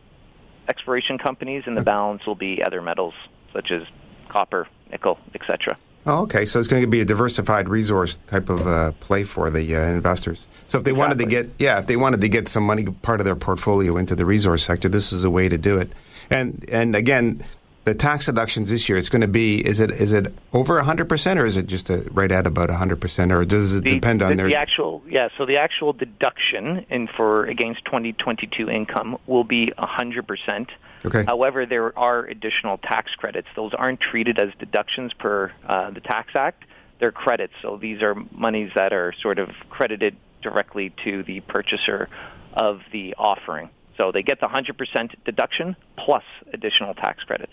exploration 0.69 1.19
companies, 1.19 1.65
and 1.67 1.77
the 1.77 1.83
balance 1.83 2.25
will 2.27 2.37
be 2.37 2.63
other 2.63 2.81
metals 2.81 3.15
such 3.53 3.73
as 3.73 3.83
copper, 4.29 4.69
nickel, 4.91 5.19
etc. 5.35 5.77
Oh, 6.07 6.23
okay. 6.23 6.47
So 6.47 6.59
it's 6.59 6.69
going 6.69 6.83
to 6.83 6.89
be 6.89 7.01
a 7.01 7.05
diversified 7.05 7.69
resource 7.69 8.17
type 8.27 8.49
of 8.49 8.67
uh, 8.67 8.93
play 9.01 9.23
for 9.23 9.51
the 9.51 9.77
uh, 9.77 9.81
investors. 9.81 10.49
So 10.65 10.79
if 10.79 10.85
they 10.85 10.93
exactly. 10.93 10.99
wanted 10.99 11.19
to 11.19 11.27
get, 11.27 11.51
yeah, 11.59 11.79
if 11.79 11.87
they 11.87 11.97
wanted 11.97 12.23
to 12.23 12.29
get 12.29 12.49
some 12.49 12.65
money, 12.65 12.85
part 12.85 13.21
of 13.21 13.27
their 13.27 13.37
portfolio 13.37 13.97
into 13.97 14.15
the 14.15 14.25
resource 14.25 14.63
sector, 14.63 14.89
this 14.89 15.13
is 15.13 15.25
a 15.25 15.31
way 15.31 15.49
to 15.49 15.59
do 15.59 15.79
it. 15.79 15.93
And 16.31 16.65
and 16.71 16.97
again, 16.97 17.45
the 17.85 17.95
tax 17.95 18.27
deductions 18.27 18.71
this 18.71 18.89
year, 18.89 18.99
it's 18.99 19.09
going 19.09 19.23
to 19.23 19.29
be 19.29 19.67
is 19.67 19.81
it 19.81 19.91
is 19.91 20.13
it 20.13 20.35
over 20.53 20.81
hundred 20.83 21.09
percent 21.09 21.39
or 21.39 21.47
is 21.47 21.57
it 21.57 21.67
just 21.67 21.89
a, 21.89 22.07
right 22.11 22.31
at 22.31 22.47
about 22.47 22.71
hundred 22.71 23.01
percent 23.01 23.33
or 23.33 23.45
does 23.45 23.75
it 23.75 23.85
the, 23.85 23.95
depend 23.95 24.23
on 24.23 24.31
the, 24.31 24.37
their 24.37 24.49
the 24.49 24.55
actual 24.55 25.03
yeah? 25.09 25.29
So 25.39 25.47
the 25.47 25.57
actual 25.57 25.93
deduction 25.93 26.85
in 26.91 27.09
for 27.09 27.47
against 27.47 27.85
2022 27.87 28.69
income 28.69 29.19
will 29.27 29.45
be 29.45 29.73
hundred 29.79 30.27
percent. 30.27 30.71
Okay. 31.05 31.25
However, 31.27 31.65
there 31.65 31.99
are 31.99 32.25
additional 32.27 32.77
tax 32.77 33.15
credits. 33.15 33.49
Those 33.57 33.73
aren't 33.73 34.01
treated 34.01 34.39
as 34.39 34.51
deductions 34.59 35.15
per 35.15 35.51
uh, 35.67 35.91
the 35.91 36.01
Tax 36.01 36.33
Act. 36.35 36.65
They're 36.99 37.13
credits. 37.13 37.55
So 37.63 37.79
these 37.79 38.03
are 38.03 38.15
monies 38.31 38.73
that 38.75 38.93
are 38.93 39.15
sort 39.23 39.39
of 39.39 39.49
credited 39.71 40.17
directly 40.43 40.93
to 41.05 41.23
the 41.23 41.41
purchaser 41.41 42.11
of 42.53 42.83
the 42.93 43.15
offering. 43.17 43.71
So 43.97 44.13
they 44.13 44.23
get 44.23 44.41
the 44.41 44.49
100% 44.49 45.15
deduction 45.25 45.77
plus 45.97 46.25
additional 46.53 46.95
tax 46.95 47.25
credits. 47.25 47.53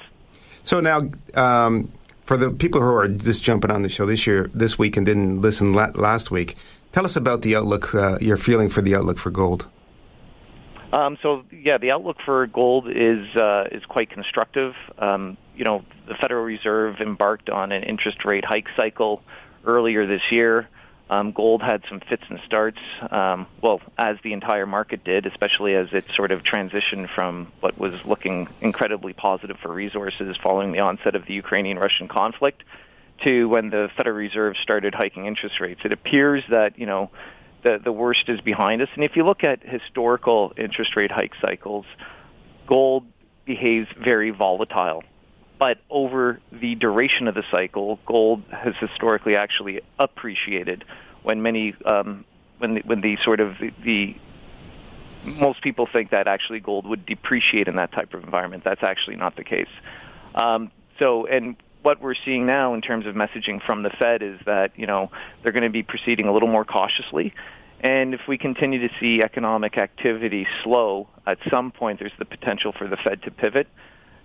So 0.67 0.81
now, 0.81 0.99
um, 1.33 1.93
for 2.25 2.35
the 2.35 2.51
people 2.51 2.81
who 2.81 2.93
are 2.93 3.07
just 3.07 3.41
jumping 3.41 3.71
on 3.71 3.83
the 3.83 3.89
show 3.89 4.05
this 4.05 4.27
year, 4.27 4.51
this 4.53 4.77
week, 4.77 4.97
and 4.97 5.05
didn't 5.05 5.39
listen 5.39 5.71
la- 5.71 5.91
last 5.95 6.29
week, 6.29 6.57
tell 6.91 7.05
us 7.05 7.15
about 7.15 7.41
the 7.41 7.55
outlook. 7.55 7.95
Uh, 7.95 8.17
your 8.19 8.35
feeling 8.35 8.67
for 8.67 8.81
the 8.81 8.93
outlook 8.93 9.17
for 9.17 9.31
gold. 9.31 9.65
Um, 10.91 11.17
so 11.21 11.45
yeah, 11.53 11.77
the 11.77 11.91
outlook 11.91 12.17
for 12.25 12.45
gold 12.47 12.89
is 12.89 13.33
uh, 13.37 13.69
is 13.71 13.85
quite 13.85 14.09
constructive. 14.09 14.75
Um, 14.97 15.37
you 15.55 15.63
know, 15.63 15.85
the 16.05 16.15
Federal 16.15 16.43
Reserve 16.43 16.99
embarked 16.99 17.49
on 17.49 17.71
an 17.71 17.83
interest 17.83 18.25
rate 18.25 18.43
hike 18.43 18.67
cycle 18.75 19.23
earlier 19.63 20.05
this 20.05 20.23
year. 20.31 20.67
Um, 21.09 21.31
gold 21.31 21.61
had 21.61 21.83
some 21.87 22.01
fits 22.01 22.23
and 22.29 22.39
starts, 22.45 22.79
um, 23.11 23.47
well, 23.61 23.79
as 23.97 24.17
the 24.23 24.33
entire 24.33 24.65
market 24.65 25.05
did, 25.05 25.25
especially 25.25 25.73
as 25.73 25.87
it 25.93 26.03
sort 26.15 26.31
of 26.31 26.43
transitioned 26.43 27.09
from 27.15 27.51
what 27.61 27.77
was 27.77 27.93
looking 28.03 28.49
incredibly 28.59 29.13
positive 29.13 29.57
for 29.61 29.71
resources 29.71 30.35
following 30.43 30.73
the 30.73 30.79
onset 30.79 31.15
of 31.15 31.25
the 31.25 31.33
Ukrainian-Russian 31.33 32.09
conflict 32.09 32.63
to 33.25 33.47
when 33.47 33.69
the 33.69 33.89
Federal 33.95 34.17
Reserve 34.17 34.55
started 34.61 34.93
hiking 34.93 35.25
interest 35.25 35.61
rates. 35.61 35.79
It 35.85 35.93
appears 35.93 36.43
that, 36.49 36.77
you 36.77 36.85
know, 36.85 37.09
the, 37.63 37.79
the 37.81 37.91
worst 37.91 38.27
is 38.27 38.41
behind 38.41 38.81
us. 38.81 38.89
And 38.95 39.03
if 39.03 39.15
you 39.15 39.25
look 39.25 39.45
at 39.45 39.63
historical 39.63 40.53
interest 40.57 40.95
rate 40.97 41.11
hike 41.11 41.33
cycles, 41.41 41.85
gold 42.67 43.05
behaves 43.45 43.87
very 43.97 44.31
volatile 44.31 45.03
but 45.59 45.79
over 45.89 46.39
the 46.51 46.75
duration 46.75 47.27
of 47.27 47.35
the 47.35 47.43
cycle, 47.51 47.99
gold 48.05 48.43
has 48.51 48.75
historically 48.79 49.35
actually 49.35 49.81
appreciated 49.99 50.83
when 51.23 51.41
many 51.41 51.75
um, 51.85 52.25
when 52.59 52.75
the, 52.75 52.81
when 52.85 53.01
the 53.01 53.17
sort 53.23 53.39
of 53.39 53.57
the, 53.59 53.73
the 53.83 54.15
most 55.25 55.61
people 55.61 55.87
think 55.91 56.11
that 56.11 56.27
actually 56.27 56.59
gold 56.59 56.85
would 56.85 57.05
depreciate 57.05 57.67
in 57.67 57.75
that 57.77 57.91
type 57.91 58.13
of 58.13 58.23
environment. 58.23 58.63
That's 58.63 58.83
actually 58.83 59.17
not 59.17 59.35
the 59.35 59.43
case. 59.43 59.69
Um, 60.35 60.71
so, 60.99 61.25
and 61.25 61.55
what 61.81 62.01
we're 62.01 62.15
seeing 62.25 62.45
now 62.45 62.73
in 62.73 62.81
terms 62.81 63.05
of 63.05 63.15
messaging 63.15 63.63
from 63.65 63.83
the 63.83 63.89
Fed 63.89 64.21
is 64.21 64.39
that 64.45 64.71
you 64.75 64.85
know 64.85 65.11
they're 65.41 65.53
going 65.53 65.63
to 65.63 65.69
be 65.69 65.83
proceeding 65.83 66.27
a 66.27 66.33
little 66.33 66.49
more 66.49 66.65
cautiously. 66.65 67.33
And 67.79 68.15
if 68.15 68.21
we 68.27 68.39
continue 68.39 68.87
to 68.87 68.93
see 68.99 69.21
economic 69.21 69.77
activity 69.77 70.47
slow, 70.63 71.09
at 71.27 71.37
some 71.51 71.71
point 71.71 71.99
there's 71.99 72.11
the 72.17 72.25
potential 72.25 72.71
for 72.71 72.87
the 72.87 72.97
Fed 72.97 73.21
to 73.23 73.31
pivot 73.31 73.67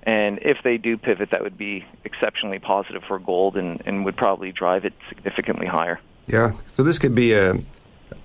and 0.05 0.39
if 0.43 0.59
they 0.65 0.79
do 0.79 0.97
pivot, 0.97 1.31
that 1.31 1.43
would 1.43 1.57
be 1.57 1.85
exceptionally 2.05 2.59
positive 2.59 3.03
for 3.07 3.19
gold 3.19 3.57
and, 3.57 3.83
and 3.87 4.05
would 4.05 4.17
probably 4.17 4.51
drive 4.53 4.85
it 4.85 4.95
significantly 5.09 5.67
higher. 5.67 6.01
Yeah. 6.27 6.53
So 6.67 6.83
this 6.83 6.99
could 6.99 7.15
be 7.15 7.33
a, 7.33 7.55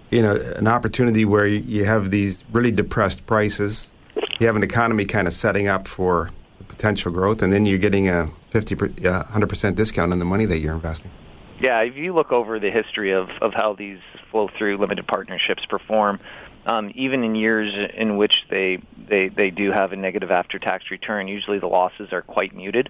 you 0.10 0.22
know, 0.22 0.36
an 0.55 0.67
opportunity 0.67 1.25
where 1.25 1.46
you 1.46 1.86
have 1.86 2.10
these 2.10 2.43
really 2.51 2.72
depressed 2.72 3.25
prices. 3.25 3.91
You 4.39 4.48
have 4.48 4.55
an 4.55 4.63
economy 4.63 5.05
kind 5.05 5.27
of 5.27 5.34
setting 5.34 5.67
up 5.67 5.88
for 5.88 6.31
potential 6.67 7.12
growth, 7.12 7.41
and 7.41 7.51
then 7.51 7.65
you're 7.65 7.79
getting 7.79 8.07
a 8.07 8.27
50, 8.50 8.75
100% 8.75 9.75
discount 9.75 10.12
on 10.12 10.19
the 10.19 10.25
money 10.25 10.46
that 10.46 10.60
you're 10.60 10.74
investing. 10.74 11.12
Yeah, 11.60 11.81
if 11.81 11.96
you 11.96 12.13
look 12.13 12.31
over 12.31 12.60
the 12.60 12.69
history 12.69 13.12
of, 13.12 13.29
of 13.41 13.53
how 13.53 13.74
these 13.74 14.00
flow 14.29 14.50
through 14.57 14.77
limited 14.77 15.07
partnerships 15.07 15.65
perform, 15.65 16.19
um, 16.67 16.91
even 16.95 17.24
in 17.24 17.33
years 17.33 17.74
in 17.93 18.17
which 18.17 18.45
they, 18.50 18.79
they, 18.97 19.29
they 19.29 19.50
do 19.50 19.71
have 19.71 19.93
a 19.93 19.95
negative 19.95 20.31
after 20.31 20.59
tax 20.59 20.91
return, 20.91 21.27
usually 21.27 21.59
the 21.59 21.67
losses 21.67 22.12
are 22.12 22.21
quite 22.21 22.53
muted. 22.53 22.89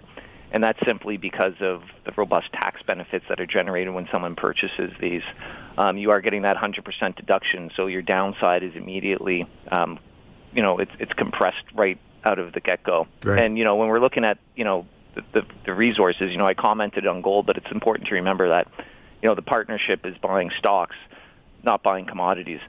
And 0.50 0.64
that's 0.64 0.78
simply 0.86 1.16
because 1.18 1.54
of 1.60 1.82
the 2.04 2.12
robust 2.16 2.52
tax 2.52 2.82
benefits 2.82 3.24
that 3.28 3.38
are 3.38 3.46
generated 3.46 3.92
when 3.92 4.08
someone 4.10 4.34
purchases 4.34 4.92
these. 4.98 5.22
Um, 5.76 5.96
you 5.98 6.10
are 6.10 6.20
getting 6.20 6.42
that 6.42 6.56
100% 6.56 7.16
deduction, 7.16 7.70
so 7.76 7.86
your 7.86 8.02
downside 8.02 8.62
is 8.62 8.74
immediately, 8.74 9.46
um, 9.70 9.98
you 10.54 10.62
know, 10.62 10.78
it's, 10.78 10.90
it's 10.98 11.12
compressed 11.12 11.64
right 11.74 11.98
out 12.24 12.38
of 12.38 12.52
the 12.52 12.60
get-go. 12.60 13.06
Right. 13.24 13.44
And, 13.44 13.58
you 13.58 13.64
know, 13.64 13.76
when 13.76 13.88
we're 13.88 14.00
looking 14.00 14.24
at, 14.24 14.38
you 14.56 14.64
know, 14.64 14.86
the, 15.14 15.22
the, 15.32 15.46
the 15.66 15.74
resources, 15.74 16.30
you 16.32 16.38
know, 16.38 16.46
I 16.46 16.54
commented 16.54 17.06
on 17.06 17.20
gold, 17.20 17.46
but 17.46 17.58
it's 17.58 17.70
important 17.70 18.08
to 18.08 18.14
remember 18.14 18.48
that, 18.48 18.68
you 19.22 19.28
know, 19.28 19.34
the 19.34 19.42
partnership 19.42 20.06
is 20.06 20.16
buying 20.16 20.50
stocks, 20.58 20.96
not 21.62 21.82
buying 21.82 22.06
commodities. 22.06 22.60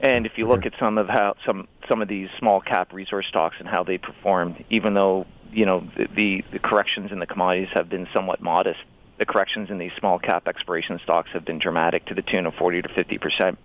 And 0.00 0.24
if 0.24 0.32
you 0.36 0.48
look 0.48 0.64
at 0.64 0.72
some 0.80 0.96
of 0.96 1.08
how 1.08 1.34
some 1.44 1.68
some 1.88 2.00
of 2.00 2.08
these 2.08 2.28
small 2.38 2.60
cap 2.60 2.92
resource 2.92 3.26
stocks 3.28 3.56
and 3.58 3.68
how 3.68 3.84
they 3.84 3.98
performed, 3.98 4.64
even 4.70 4.94
though 4.94 5.26
you 5.52 5.66
know 5.66 5.86
the, 5.96 6.42
the, 6.50 6.58
corrections 6.58 7.12
in 7.12 7.18
the 7.18 7.26
commodities 7.26 7.68
have 7.74 7.90
been 7.90 8.08
somewhat 8.14 8.40
modest, 8.40 8.80
the 9.18 9.26
corrections 9.26 9.68
in 9.70 9.76
these 9.76 9.92
small 9.98 10.18
cap 10.18 10.48
exploration 10.48 11.00
stocks 11.02 11.28
have 11.32 11.44
been 11.44 11.58
dramatic 11.58 12.06
to 12.06 12.14
the 12.14 12.22
tune 12.22 12.46
of 12.46 12.54
40 12.54 12.82
to 12.82 12.88
50 12.88 13.18
percent. 13.18 13.58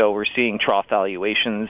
So 0.00 0.12
we're 0.12 0.24
seeing 0.24 0.58
trough 0.58 0.86
valuations. 0.88 1.68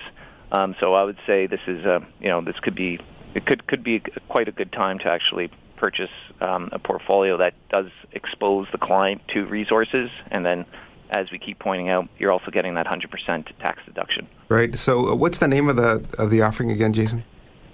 Um, 0.52 0.76
so 0.80 0.94
I 0.94 1.02
would 1.02 1.18
say 1.26 1.48
this 1.48 1.60
is 1.66 1.84
a 1.84 2.06
you 2.20 2.28
know 2.28 2.40
this 2.42 2.58
could 2.60 2.76
be 2.76 3.00
it 3.34 3.44
could 3.44 3.66
could 3.66 3.82
be 3.82 4.02
quite 4.28 4.46
a 4.46 4.52
good 4.52 4.70
time 4.70 5.00
to 5.00 5.10
actually 5.10 5.50
purchase 5.76 6.10
um, 6.40 6.68
a 6.72 6.78
portfolio 6.78 7.38
that 7.38 7.54
does 7.70 7.90
expose 8.12 8.68
the 8.70 8.78
client 8.78 9.20
to 9.28 9.44
resources 9.46 10.10
and 10.30 10.46
then 10.46 10.64
as 11.10 11.30
we 11.30 11.38
keep 11.38 11.58
pointing 11.58 11.88
out, 11.88 12.08
you're 12.18 12.32
also 12.32 12.50
getting 12.50 12.74
that 12.74 12.86
100% 12.86 13.46
tax 13.58 13.82
deduction. 13.84 14.28
Right. 14.48 14.76
So, 14.76 15.10
uh, 15.10 15.14
what's 15.14 15.38
the 15.38 15.48
name 15.48 15.68
of 15.68 15.76
the 15.76 16.06
of 16.18 16.30
the 16.30 16.42
offering 16.42 16.70
again, 16.70 16.92
Jason? 16.92 17.24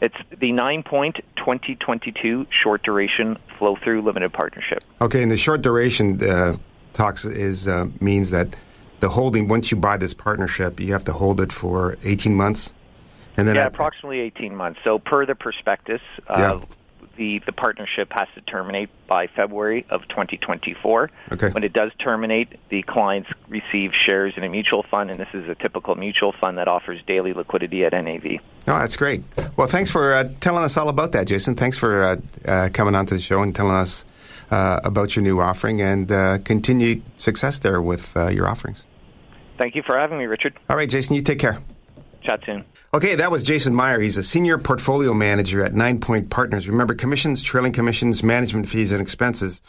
It's 0.00 0.16
the 0.30 0.50
Ninepoint 0.50 1.20
2022 1.36 2.46
short 2.50 2.82
duration 2.82 3.38
flow 3.58 3.76
through 3.76 4.02
limited 4.02 4.32
partnership. 4.32 4.82
Okay, 5.00 5.22
and 5.22 5.30
the 5.30 5.36
short 5.36 5.62
duration 5.62 6.22
uh, 6.22 6.56
talks 6.92 7.24
is 7.24 7.68
uh, 7.68 7.86
means 8.00 8.30
that 8.30 8.56
the 9.00 9.10
holding 9.10 9.48
once 9.48 9.70
you 9.70 9.76
buy 9.76 9.96
this 9.96 10.14
partnership, 10.14 10.80
you 10.80 10.92
have 10.92 11.04
to 11.04 11.12
hold 11.12 11.40
it 11.40 11.52
for 11.52 11.98
18 12.04 12.34
months, 12.34 12.74
and 13.36 13.46
then 13.46 13.54
yeah, 13.54 13.66
approximately 13.66 14.20
18 14.20 14.56
months. 14.56 14.80
So 14.82 14.98
per 14.98 15.24
the 15.24 15.34
prospectus, 15.34 16.00
uh, 16.26 16.58
yeah 16.60 16.66
the, 17.22 17.38
the 17.46 17.52
partnership 17.52 18.12
has 18.12 18.26
to 18.34 18.40
terminate 18.40 18.90
by 19.06 19.28
February 19.28 19.86
of 19.90 20.08
2024. 20.08 21.08
Okay. 21.30 21.50
When 21.50 21.62
it 21.62 21.72
does 21.72 21.92
terminate, 21.96 22.58
the 22.68 22.82
clients 22.82 23.30
receive 23.48 23.92
shares 23.94 24.34
in 24.36 24.42
a 24.42 24.48
mutual 24.48 24.82
fund, 24.82 25.08
and 25.08 25.20
this 25.20 25.28
is 25.32 25.48
a 25.48 25.54
typical 25.54 25.94
mutual 25.94 26.32
fund 26.32 26.58
that 26.58 26.66
offers 26.66 27.00
daily 27.06 27.32
liquidity 27.32 27.84
at 27.84 27.92
NAV. 27.92 28.40
Oh, 28.66 28.78
that's 28.80 28.96
great. 28.96 29.22
Well, 29.56 29.68
thanks 29.68 29.88
for 29.88 30.14
uh, 30.14 30.30
telling 30.40 30.64
us 30.64 30.76
all 30.76 30.88
about 30.88 31.12
that, 31.12 31.28
Jason. 31.28 31.54
Thanks 31.54 31.78
for 31.78 32.02
uh, 32.02 32.16
uh, 32.44 32.68
coming 32.72 32.96
on 32.96 33.06
to 33.06 33.14
the 33.14 33.20
show 33.20 33.40
and 33.40 33.54
telling 33.54 33.76
us 33.76 34.04
uh, 34.50 34.80
about 34.82 35.14
your 35.14 35.22
new 35.22 35.38
offering 35.38 35.80
and 35.80 36.10
uh, 36.10 36.38
continued 36.38 37.02
success 37.14 37.60
there 37.60 37.80
with 37.80 38.16
uh, 38.16 38.30
your 38.30 38.48
offerings. 38.48 38.84
Thank 39.58 39.76
you 39.76 39.82
for 39.84 39.96
having 39.96 40.18
me, 40.18 40.24
Richard. 40.24 40.54
All 40.68 40.76
right, 40.76 40.88
Jason, 40.88 41.14
you 41.14 41.22
take 41.22 41.38
care. 41.38 41.60
Chat 42.24 42.40
soon. 42.46 42.64
Okay, 42.94 43.14
that 43.14 43.30
was 43.30 43.42
Jason 43.42 43.74
Mayer. 43.74 44.00
He's 44.00 44.16
a 44.16 44.22
senior 44.22 44.58
portfolio 44.58 45.14
manager 45.14 45.64
at 45.64 45.72
Ninepoint 45.72 46.30
Partners. 46.30 46.68
Remember, 46.68 46.94
commissions, 46.94 47.42
trailing 47.42 47.72
commissions, 47.72 48.22
management 48.22 48.68
fees, 48.68 48.92
and 48.92 49.00
expenses 49.00 49.62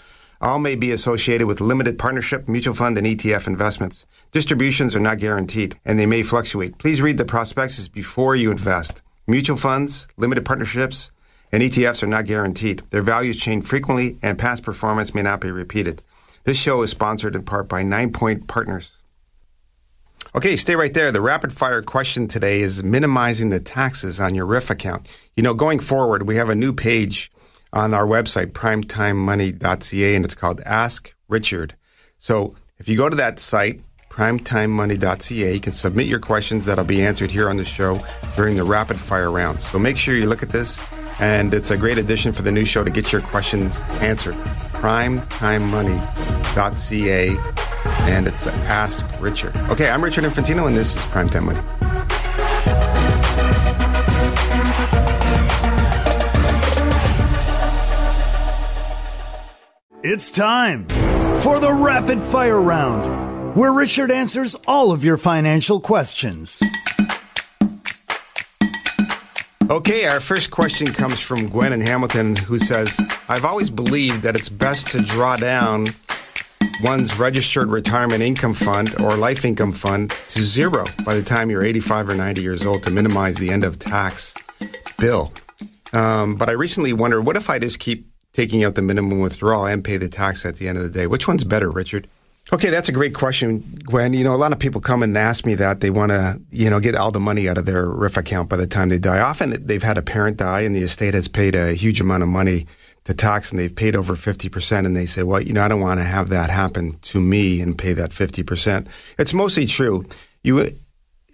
all 0.43 0.59
may 0.59 0.75
be 0.75 0.91
associated 0.91 1.47
with 1.47 1.61
limited 1.61 1.97
partnership, 1.97 2.49
mutual 2.49 2.73
fund, 2.73 2.97
and 2.97 3.07
ETF 3.07 3.47
investments. 3.47 4.05
Distributions 4.31 4.95
are 4.95 4.99
not 4.99 5.17
guaranteed, 5.17 5.79
and 5.85 5.97
they 5.97 6.05
may 6.05 6.21
fluctuate. 6.21 6.77
Please 6.77 7.01
read 7.01 7.17
the 7.17 7.25
prospectus 7.25 7.87
before 7.87 8.35
you 8.35 8.51
invest. 8.51 9.03
Mutual 9.25 9.55
funds, 9.55 10.07
limited 10.17 10.43
partnerships, 10.43 11.11
and 11.51 11.63
ETFs 11.63 12.03
are 12.03 12.07
not 12.07 12.25
guaranteed. 12.25 12.81
Their 12.89 13.01
values 13.01 13.39
change 13.39 13.65
frequently, 13.65 14.17
and 14.21 14.37
past 14.37 14.63
performance 14.63 15.15
may 15.15 15.21
not 15.21 15.39
be 15.39 15.51
repeated. 15.51 16.03
This 16.43 16.59
show 16.59 16.81
is 16.81 16.89
sponsored 16.89 17.35
in 17.35 17.43
part 17.43 17.69
by 17.69 17.83
Ninepoint 17.83 18.47
Partners. 18.47 19.02
Okay, 20.35 20.57
stay 20.57 20.75
right 20.75 20.93
there. 20.93 21.11
The 21.11 21.21
rapid 21.21 21.53
fire 21.53 21.81
question 21.81 22.27
today 22.27 22.61
is 22.61 22.83
minimizing 22.83 23.49
the 23.49 23.59
taxes 23.59 24.19
on 24.19 24.35
your 24.35 24.45
RRIF 24.47 24.69
account. 24.69 25.07
You 25.35 25.41
know, 25.43 25.53
going 25.53 25.79
forward, 25.79 26.27
we 26.27 26.37
have 26.37 26.49
a 26.49 26.55
new 26.55 26.73
page 26.73 27.29
on 27.71 27.93
our 27.93 28.07
website, 28.07 28.53
primetimemoney.ca, 28.53 30.15
and 30.15 30.25
it's 30.25 30.35
called 30.35 30.61
Ask 30.61 31.13
Richard. 31.27 31.75
So 32.17 32.55
if 32.77 32.87
you 32.87 32.95
go 32.97 33.09
to 33.09 33.17
that 33.17 33.39
site, 33.39 33.81
primetimemoney.ca, 34.09 35.53
you 35.53 35.59
can 35.59 35.73
submit 35.73 36.07
your 36.07 36.19
questions 36.19 36.67
that'll 36.67 36.85
be 36.85 37.03
answered 37.03 37.31
here 37.31 37.49
on 37.49 37.57
the 37.57 37.65
show 37.65 37.99
during 38.35 38.55
the 38.55 38.63
rapid 38.63 38.99
fire 38.99 39.31
rounds. 39.31 39.63
So 39.63 39.79
make 39.79 39.97
sure 39.97 40.13
you 40.15 40.27
look 40.27 40.43
at 40.43 40.49
this, 40.49 40.79
and 41.19 41.51
it's 41.53 41.71
a 41.71 41.77
great 41.77 41.97
addition 41.97 42.31
for 42.31 42.43
the 42.43 42.51
new 42.51 42.65
show 42.65 42.83
to 42.83 42.91
get 42.91 43.11
your 43.11 43.21
questions 43.21 43.81
answered. 44.01 44.35
primetimemoney.ca 44.73 47.62
and 48.05 48.27
it's 48.27 48.47
Ask 48.47 49.21
Richard. 49.21 49.55
Okay, 49.69 49.89
I'm 49.89 50.03
Richard 50.03 50.23
Infantino, 50.23 50.67
and 50.67 50.75
this 50.75 50.95
is 50.95 51.01
Primetime 51.05 51.43
Money. 51.43 51.59
It's 60.03 60.31
time 60.31 60.85
for 61.39 61.59
the 61.59 61.73
rapid 61.73 62.21
fire 62.21 62.61
round, 62.61 63.55
where 63.55 63.71
Richard 63.71 64.11
answers 64.11 64.55
all 64.67 64.91
of 64.91 65.03
your 65.03 65.17
financial 65.17 65.79
questions. 65.79 66.61
Okay, 69.69 70.05
our 70.05 70.19
first 70.19 70.51
question 70.51 70.87
comes 70.87 71.21
from 71.21 71.47
Gwen 71.47 71.71
in 71.71 71.79
Hamilton, 71.79 72.35
who 72.35 72.59
says, 72.59 72.99
I've 73.29 73.45
always 73.45 73.69
believed 73.69 74.23
that 74.23 74.35
it's 74.35 74.49
best 74.49 74.87
to 74.87 75.01
draw 75.01 75.37
down 75.37 75.87
one's 76.81 77.17
registered 77.19 77.69
retirement 77.69 78.23
income 78.23 78.53
fund 78.53 78.99
or 79.01 79.15
life 79.15 79.45
income 79.45 79.73
fund 79.73 80.11
to 80.29 80.41
zero 80.41 80.85
by 81.05 81.13
the 81.13 81.23
time 81.23 81.49
you're 81.49 81.63
85 81.63 82.09
or 82.09 82.15
90 82.15 82.41
years 82.41 82.65
old 82.65 82.83
to 82.83 82.91
minimize 82.91 83.35
the 83.35 83.51
end 83.51 83.63
of 83.63 83.79
tax 83.79 84.33
bill. 84.97 85.31
Um, 85.93 86.35
but 86.35 86.49
I 86.49 86.53
recently 86.53 86.93
wondered, 86.93 87.21
what 87.21 87.37
if 87.37 87.49
I 87.49 87.59
just 87.59 87.79
keep 87.79 88.07
taking 88.33 88.63
out 88.63 88.75
the 88.75 88.81
minimum 88.81 89.19
withdrawal 89.19 89.65
and 89.65 89.83
pay 89.83 89.97
the 89.97 90.09
tax 90.09 90.45
at 90.45 90.55
the 90.55 90.67
end 90.67 90.77
of 90.77 90.83
the 90.83 90.89
day. 90.89 91.07
Which 91.07 91.27
one's 91.27 91.43
better, 91.43 91.69
Richard? 91.69 92.07
Okay, 92.51 92.69
that's 92.69 92.89
a 92.89 92.91
great 92.91 93.13
question, 93.13 93.63
Gwen. 93.85 94.13
You 94.13 94.23
know, 94.23 94.35
a 94.35 94.37
lot 94.37 94.51
of 94.51 94.59
people 94.59 94.81
come 94.81 95.01
and 95.01 95.17
ask 95.17 95.45
me 95.45 95.55
that 95.55 95.79
they 95.79 95.89
want 95.89 96.11
to, 96.11 96.41
you 96.51 96.69
know, 96.69 96.79
get 96.79 96.93
all 96.93 97.11
the 97.11 97.19
money 97.19 97.47
out 97.47 97.57
of 97.57 97.65
their 97.65 97.87
RRIF 97.87 98.17
account 98.17 98.49
by 98.49 98.57
the 98.57 98.67
time 98.67 98.89
they 98.89 98.99
die. 98.99 99.19
Often 99.19 99.65
they've 99.65 99.81
had 99.81 99.97
a 99.97 100.01
parent 100.01 100.37
die 100.37 100.61
and 100.61 100.75
the 100.75 100.81
estate 100.81 101.13
has 101.13 101.27
paid 101.27 101.55
a 101.55 101.73
huge 101.73 102.01
amount 102.01 102.21
of 102.21 102.29
money 102.29 102.67
to 103.05 103.13
tax 103.13 103.51
and 103.51 103.59
they've 103.59 103.75
paid 103.75 103.95
over 103.95 104.15
50% 104.15 104.85
and 104.85 104.95
they 104.95 105.05
say, 105.05 105.23
well, 105.23 105.41
you 105.41 105.53
know, 105.53 105.63
I 105.63 105.67
don't 105.67 105.81
want 105.81 105.99
to 105.99 106.05
have 106.05 106.29
that 106.29 106.49
happen 106.49 106.97
to 107.01 107.19
me 107.19 107.59
and 107.59 107.77
pay 107.77 107.93
that 107.93 108.11
50%. 108.11 108.87
It's 109.17 109.33
mostly 109.33 109.65
true. 109.65 110.05
You, 110.41 110.71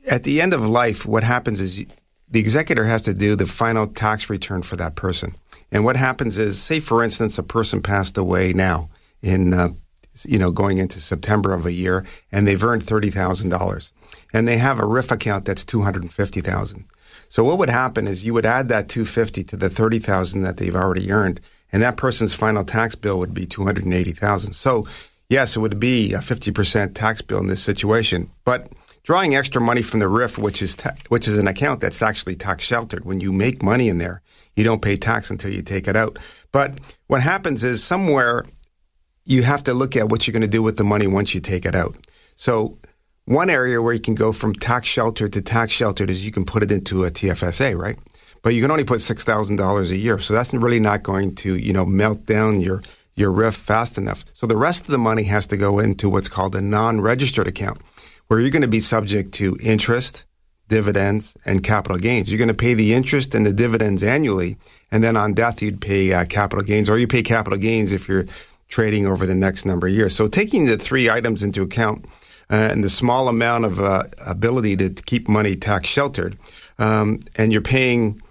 at 0.10 0.24
the 0.24 0.42
end 0.42 0.54
of 0.54 0.68
life, 0.68 1.06
what 1.06 1.24
happens 1.24 1.62
is 1.62 1.80
you, 1.80 1.86
the 2.30 2.40
executor 2.40 2.86
has 2.86 3.02
to 3.04 3.14
do 3.14 3.36
the 3.36 3.46
final 3.46 3.88
tax 3.88 4.30
return 4.30 4.62
for 4.62 4.76
that 4.78 4.96
person. 4.96 5.36
And 5.72 5.84
what 5.84 5.98
happens 5.98 6.38
is, 6.38 6.62
say 6.62 6.80
for 6.80 7.04
instance, 7.04 7.38
a 7.38 7.44
person 7.44 7.82
passed 7.82 8.18
away 8.18 8.54
now 8.54 8.90
in, 9.22 9.54
uh, 9.54 9.70
you 10.26 10.40
know, 10.40 10.52
going 10.52 10.78
into 10.78 11.00
September 11.00 11.54
of 11.54 11.66
a 11.66 11.72
year, 11.72 12.06
and 12.32 12.48
they've 12.48 12.64
earned 12.64 12.84
thirty 12.84 13.10
thousand 13.10 13.50
dollars, 13.50 13.94
and 14.34 14.48
they 14.48 14.58
have 14.58 14.80
a 14.80 14.84
RRIF 14.84 15.12
account 15.12 15.46
that's 15.46 15.64
two 15.64 15.84
hundred 15.84 16.04
and 16.04 16.14
fifty 16.14 16.42
thousand. 16.42 16.86
So 17.30 17.44
what 17.44 17.60
would 17.60 17.70
happen 17.70 18.08
is 18.08 18.26
you 18.26 18.34
would 18.34 18.46
add 18.46 18.70
that 18.70 18.90
two 18.90 19.06
fifty 19.06 19.44
to 19.46 19.56
the 19.56 19.70
thirty 19.70 20.00
thousand 20.00 20.42
that 20.42 20.58
they've 20.58 20.76
already 20.76 21.12
earned, 21.12 21.40
and 21.72 21.82
that 21.82 21.98
person's 21.98 22.34
final 22.34 22.64
tax 22.64 22.96
bill 22.96 23.20
would 23.20 23.34
be 23.34 23.46
two 23.46 23.64
hundred 23.64 23.86
and 23.86 23.94
eighty 23.94 24.12
thousand. 24.12 24.54
So 24.54 24.88
yes, 25.30 25.56
it 25.56 25.60
would 25.60 25.80
be 25.80 26.14
a 26.14 26.22
fifty 26.22 26.52
percent 26.52 26.96
tax 26.96 27.22
bill 27.22 27.40
in 27.40 27.48
this 27.48 27.64
situation, 27.64 28.30
but 28.46 28.72
drawing 29.04 29.36
extra 29.36 29.62
money 29.62 29.82
from 29.82 30.00
the 30.00 30.06
RRIF, 30.06 30.38
which 30.38 30.62
is 30.62 30.76
ta- 30.76 30.96
which 31.10 31.28
is 31.28 31.38
an 31.38 31.48
account 31.48 31.82
that's 31.82 32.02
actually 32.02 32.36
tax 32.36 32.66
sheltered. 32.66 33.06
When 33.06 33.20
you 33.20 33.32
make 33.32 33.64
money 33.64 33.90
in 33.90 33.98
there, 33.98 34.22
you 34.56 34.64
don't 34.64 34.82
pay 34.82 34.96
tax 34.96 35.30
until 35.30 35.52
you 35.52 35.62
take 35.62 35.88
it 35.88 35.96
out. 35.96 36.20
But 36.52 36.80
what 37.08 37.22
happens 37.22 37.64
is 37.64 37.84
somewhere 37.84 38.46
you 39.26 39.44
have 39.44 39.64
to 39.64 39.74
look 39.74 39.96
at 39.96 40.10
what 40.10 40.26
you're 40.26 40.34
going 40.34 40.42
to 40.42 40.48
do 40.48 40.64
with 40.64 40.78
the 40.78 40.84
money 40.84 41.08
once 41.08 41.36
you 41.36 41.42
take 41.42 41.66
it 41.66 41.76
out. 41.76 41.96
So 42.36 42.78
one 43.26 43.50
area 43.50 43.80
where 43.80 43.94
you 43.94 44.00
can 44.00 44.16
go 44.16 44.32
from 44.32 44.56
tax 44.56 44.88
sheltered 44.88 45.34
to 45.34 45.42
tax 45.42 45.72
sheltered 45.72 46.10
is 46.10 46.26
you 46.26 46.32
can 46.32 46.46
put 46.46 46.64
it 46.64 46.72
into 46.72 47.06
a 47.06 47.12
TFSA, 47.12 47.78
right? 47.78 47.98
But 48.42 48.54
you 48.54 48.62
can 48.62 48.72
only 48.72 48.86
put 48.86 49.02
six 49.02 49.24
thousand 49.24 49.58
dollars 49.58 49.92
a 49.92 49.98
year, 49.98 50.20
so 50.20 50.34
that's 50.34 50.54
really 50.54 50.80
not 50.80 51.04
going 51.04 51.36
to 51.36 51.56
you 51.56 51.74
know 51.74 51.86
melt 51.86 52.26
down 52.26 52.62
your 52.62 52.82
your 53.16 53.34
RRIF 53.34 53.56
fast 53.56 53.98
enough. 53.98 54.24
So 54.34 54.48
the 54.48 54.56
rest 54.56 54.84
of 54.84 54.88
the 54.88 54.98
money 54.98 55.24
has 55.24 55.46
to 55.48 55.58
go 55.58 55.80
into 55.80 56.10
what's 56.10 56.30
called 56.30 56.56
a 56.56 56.62
non-registered 56.62 57.48
account, 57.48 57.82
where 58.28 58.40
you're 58.40 58.50
going 58.50 58.62
to 58.62 58.68
be 58.68 58.80
subject 58.80 59.34
to 59.34 59.58
interest, 59.62 60.26
dividends, 60.70 61.36
and 61.44 61.62
capital 61.62 61.98
gains. 61.98 62.32
You're 62.32 62.38
going 62.38 62.48
to 62.48 62.54
pay 62.54 62.74
the 62.74 62.94
interest 62.94 63.36
and 63.36 63.46
the 63.46 63.52
dividends 63.52 64.04
annually, 64.04 64.58
and 64.90 65.04
then 65.04 65.18
on 65.18 65.34
death, 65.34 65.62
you'd 65.62 65.82
pay 65.82 66.14
uh, 66.14 66.26
capital 66.26 66.64
gains, 66.64 66.90
or 66.90 66.98
you 66.98 67.08
pay 67.08 67.22
capital 67.22 67.60
gains 67.60 67.92
if 67.92 68.08
you're 68.08 68.26
trading 68.70 69.06
over 69.06 69.26
the 69.26 69.36
next 69.36 69.66
number 69.66 69.88
of 69.88 69.94
years. 69.94 70.16
So, 70.16 70.28
taking 70.28 70.66
the 70.66 70.78
three 70.78 71.10
items 71.10 71.44
into 71.44 71.62
account 71.62 72.06
uh, 72.50 72.70
and 72.72 72.84
the 72.84 72.90
small 72.90 73.28
amount 73.28 73.66
of 73.66 73.80
uh, 73.80 74.04
ability 74.20 74.78
to, 74.78 74.90
keep 74.90 75.28
money 75.28 75.56
tax 75.56 75.90
sheltered, 75.90 76.38
um, 76.78 77.20
and 77.36 77.52
you're 77.52 77.62
paying 77.62 78.22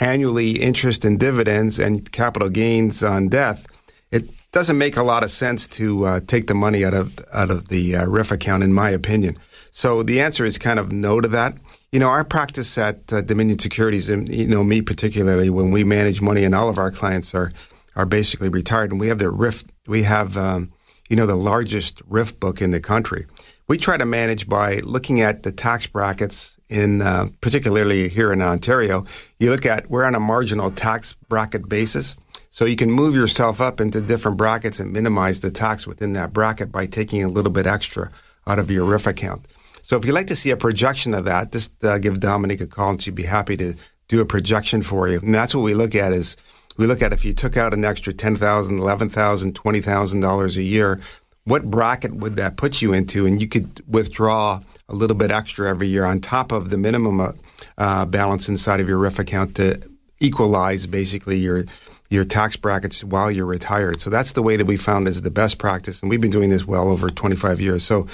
annually 0.00 0.62
interest 0.62 1.04
and 1.04 1.18
dividends 1.18 1.78
and 1.78 2.10
capital 2.12 2.48
gains 2.48 3.02
on 3.02 3.28
death, 3.28 3.66
it 4.10 4.30
doesn't 4.52 4.78
make 4.78 4.96
a 4.96 5.02
lot 5.02 5.22
of 5.22 5.30
sense 5.30 5.66
to 5.68 6.06
uh, 6.06 6.20
take 6.26 6.46
the 6.46 6.54
money 6.54 6.84
out 6.84 6.94
of 6.94 7.18
out 7.32 7.50
of 7.50 7.68
the 7.68 7.96
uh, 7.96 8.06
RRIF 8.06 8.30
account, 8.30 8.62
in 8.62 8.72
my 8.72 8.90
opinion. 8.90 9.36
So 9.70 10.02
the 10.02 10.20
answer 10.20 10.44
is 10.44 10.58
kind 10.58 10.78
of 10.78 10.90
no 10.92 11.20
to 11.20 11.28
that. 11.28 11.58
You 11.92 11.98
know, 12.00 12.08
our 12.08 12.24
practice 12.24 12.78
at 12.78 13.12
uh, 13.12 13.20
Dominion 13.20 13.58
Securities, 13.58 14.08
and 14.08 14.28
you 14.28 14.46
know 14.46 14.64
me 14.64 14.80
particularly, 14.82 15.50
when 15.50 15.70
we 15.70 15.84
manage 15.84 16.20
money, 16.20 16.44
and 16.44 16.54
all 16.54 16.68
of 16.68 16.78
our 16.78 16.90
clients 16.90 17.34
are 17.34 17.50
are 17.94 18.06
basically 18.06 18.48
retired, 18.48 18.90
and 18.90 19.00
we 19.00 19.08
have 19.08 19.18
the 19.18 19.26
RRIF, 19.26 19.66
we 19.86 20.04
have 20.04 20.36
um, 20.36 20.72
you 21.08 21.16
know 21.16 21.26
the 21.26 21.36
largest 21.36 22.06
RRIF 22.08 22.38
book 22.40 22.62
in 22.62 22.70
the 22.70 22.80
country. 22.80 23.26
We 23.68 23.78
try 23.78 23.96
to 23.96 24.06
manage 24.06 24.48
by 24.48 24.76
looking 24.76 25.20
at 25.20 25.42
the 25.42 25.50
tax 25.50 25.88
brackets 25.88 26.56
in, 26.68 27.02
uh, 27.02 27.26
particularly 27.40 28.08
here 28.08 28.32
in 28.32 28.40
Ontario. 28.40 29.04
You 29.40 29.50
look 29.50 29.66
at 29.66 29.90
we're 29.90 30.04
on 30.04 30.14
a 30.14 30.20
marginal 30.20 30.70
tax 30.70 31.14
bracket 31.28 31.68
basis. 31.68 32.16
So 32.50 32.64
you 32.64 32.76
can 32.76 32.90
move 32.90 33.14
yourself 33.14 33.60
up 33.60 33.80
into 33.80 34.00
different 34.00 34.38
brackets 34.38 34.78
and 34.78 34.92
minimize 34.92 35.40
the 35.40 35.50
tax 35.50 35.86
within 35.86 36.12
that 36.12 36.32
bracket 36.32 36.70
by 36.70 36.86
taking 36.86 37.22
a 37.24 37.28
little 37.28 37.50
bit 37.50 37.66
extra 37.66 38.10
out 38.46 38.58
of 38.58 38.70
your 38.70 38.86
RRIF 38.86 39.08
account. 39.08 39.46
So 39.82 39.96
if 39.96 40.04
you'd 40.04 40.14
like 40.14 40.28
to 40.28 40.36
see 40.36 40.50
a 40.50 40.56
projection 40.56 41.12
of 41.12 41.24
that, 41.24 41.52
just 41.52 41.84
uh, 41.84 41.98
give 41.98 42.20
Dominique 42.20 42.60
a 42.60 42.66
call 42.66 42.90
and 42.90 43.02
she'd 43.02 43.14
be 43.14 43.24
happy 43.24 43.56
to 43.56 43.74
do 44.08 44.20
a 44.20 44.24
projection 44.24 44.82
for 44.82 45.08
you. 45.08 45.18
And 45.20 45.34
that's 45.34 45.54
what 45.54 45.62
we 45.62 45.74
look 45.74 45.94
at 45.94 46.12
is 46.12 46.36
we 46.76 46.86
look 46.86 47.02
at 47.02 47.12
if 47.12 47.24
you 47.24 47.32
took 47.32 47.56
out 47.56 47.74
an 47.74 47.84
extra 47.84 48.14
$10,000, 48.14 48.38
$11,000, 48.38 49.52
$20,000 49.52 50.56
a 50.56 50.62
year, 50.62 51.00
what 51.46 51.70
bracket 51.70 52.14
would 52.14 52.36
that 52.36 52.56
put 52.56 52.82
you 52.82 52.92
into? 52.92 53.24
And 53.24 53.40
you 53.40 53.48
could 53.48 53.82
withdraw 53.88 54.60
a 54.88 54.94
little 54.94 55.16
bit 55.16 55.30
extra 55.30 55.68
every 55.68 55.88
year 55.88 56.04
on 56.04 56.20
top 56.20 56.52
of 56.52 56.70
the 56.70 56.76
minimum 56.76 57.38
uh, 57.78 58.04
balance 58.04 58.48
inside 58.48 58.80
of 58.80 58.88
your 58.88 58.98
RRIF 58.98 59.18
account 59.18 59.56
to 59.56 59.80
equalize 60.20 60.86
basically 60.86 61.38
your 61.38 61.64
your 62.08 62.24
tax 62.24 62.54
brackets 62.54 63.02
while 63.02 63.30
you're 63.32 63.46
retired. 63.46 64.00
So 64.00 64.10
that's 64.10 64.32
the 64.32 64.42
way 64.42 64.56
that 64.56 64.64
we 64.64 64.76
found 64.76 65.08
is 65.08 65.22
the 65.22 65.30
best 65.30 65.58
practice, 65.58 66.02
and 66.02 66.10
we've 66.10 66.20
been 66.20 66.30
doing 66.30 66.50
this 66.50 66.64
well 66.64 66.88
over 66.88 67.08
25 67.08 67.60
years. 67.60 67.82
So 67.82 68.06